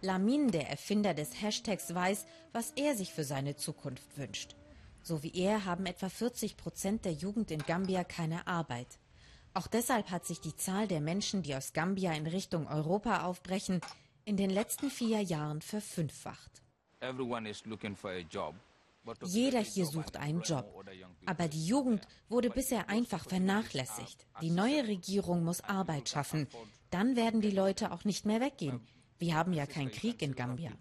Lamin, 0.00 0.50
der 0.50 0.68
Erfinder 0.68 1.14
des 1.14 1.40
Hashtags, 1.40 1.94
weiß, 1.94 2.26
was 2.52 2.72
er 2.72 2.94
sich 2.94 3.12
für 3.12 3.24
seine 3.24 3.56
Zukunft 3.56 4.18
wünscht. 4.18 4.56
So 5.02 5.22
wie 5.22 5.32
er 5.34 5.64
haben 5.64 5.86
etwa 5.86 6.08
40 6.08 6.56
Prozent 6.56 7.04
der 7.04 7.12
Jugend 7.12 7.50
in 7.50 7.62
Gambia 7.62 8.04
keine 8.04 8.46
Arbeit. 8.46 8.98
Auch 9.54 9.66
deshalb 9.66 10.10
hat 10.10 10.24
sich 10.24 10.40
die 10.40 10.56
Zahl 10.56 10.88
der 10.88 11.00
Menschen, 11.00 11.42
die 11.42 11.54
aus 11.54 11.72
Gambia 11.72 12.12
in 12.12 12.26
Richtung 12.26 12.66
Europa 12.66 13.24
aufbrechen, 13.24 13.80
in 14.24 14.36
den 14.36 14.50
letzten 14.50 14.90
vier 14.90 15.20
Jahren 15.20 15.60
verfünffacht. 15.60 16.62
Jeder 19.24 19.60
hier 19.60 19.86
sucht 19.86 20.16
einen 20.16 20.42
Job. 20.42 20.84
Aber 21.26 21.48
die 21.48 21.66
Jugend 21.66 22.06
wurde 22.28 22.50
bisher 22.50 22.88
einfach 22.88 23.24
vernachlässigt. 23.28 24.26
Die 24.40 24.50
neue 24.50 24.86
Regierung 24.86 25.44
muss 25.44 25.60
Arbeit 25.60 26.08
schaffen. 26.08 26.48
Dann 26.90 27.16
werden 27.16 27.40
die 27.40 27.50
Leute 27.50 27.92
auch 27.92 28.04
nicht 28.04 28.26
mehr 28.26 28.40
weggehen. 28.40 28.80
Wir 29.18 29.34
haben 29.34 29.52
ja 29.52 29.66
keinen 29.66 29.90
Krieg 29.90 30.20
in 30.22 30.34
Gambia. 30.34 30.72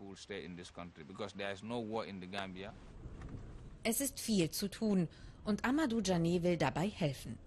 Es 3.83 4.01
ist 4.01 4.19
viel 4.19 4.49
zu 4.51 4.67
tun 4.67 5.07
und 5.43 5.65
Amadou 5.65 5.99
Jané 5.99 6.43
will 6.43 6.57
dabei 6.57 6.87
helfen. 6.87 7.37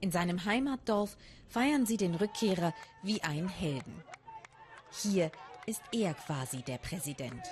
In 0.00 0.10
seinem 0.10 0.44
Heimatdorf 0.44 1.16
feiern 1.48 1.84
sie 1.84 1.98
den 1.98 2.14
Rückkehrer 2.14 2.72
wie 3.02 3.22
einen 3.22 3.48
Helden. 3.48 4.02
Hier 4.92 5.30
ist 5.66 5.82
er 5.92 6.14
quasi 6.14 6.62
der 6.62 6.78
Präsident. 6.78 7.42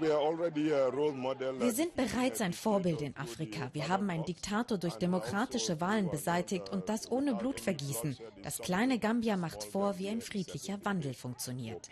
Wir 0.00 1.72
sind 1.72 1.94
bereits 1.94 2.40
ein 2.40 2.52
Vorbild 2.52 3.00
in 3.00 3.16
Afrika. 3.16 3.70
Wir 3.72 3.88
haben 3.88 4.10
einen 4.10 4.24
Diktator 4.24 4.76
durch 4.76 4.94
demokratische 4.94 5.80
Wahlen 5.80 6.10
beseitigt 6.10 6.68
und 6.70 6.88
das 6.88 7.10
ohne 7.10 7.34
Blutvergießen. 7.34 8.16
Das 8.42 8.58
kleine 8.58 8.98
Gambia 8.98 9.36
macht 9.36 9.62
vor, 9.62 9.98
wie 9.98 10.08
ein 10.08 10.20
friedlicher 10.20 10.84
Wandel 10.84 11.14
funktioniert. 11.14 11.88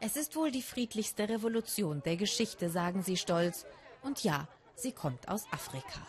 Es 0.00 0.16
ist 0.16 0.34
wohl 0.34 0.50
die 0.50 0.62
friedlichste 0.62 1.28
Revolution 1.28 2.02
der 2.04 2.16
Geschichte, 2.16 2.68
sagen 2.68 3.02
sie 3.02 3.16
stolz. 3.16 3.64
Und 4.02 4.24
ja, 4.24 4.48
sie 4.74 4.90
kommt 4.90 5.28
aus 5.28 5.44
Afrika. 5.52 6.00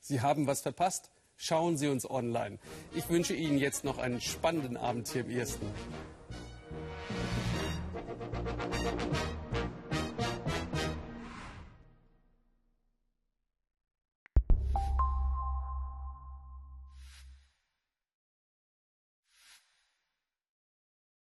Sie 0.00 0.22
haben 0.22 0.46
was 0.46 0.62
verpasst? 0.62 1.10
Schauen 1.36 1.76
Sie 1.76 1.88
uns 1.88 2.08
online. 2.08 2.58
Ich 2.94 3.08
wünsche 3.08 3.34
Ihnen 3.34 3.58
jetzt 3.58 3.84
noch 3.84 3.98
einen 3.98 4.20
spannenden 4.20 4.76
Abend 4.76 5.08
hier 5.08 5.22
im 5.22 5.30
Ersten. 5.30 5.66
Música 8.08 9.31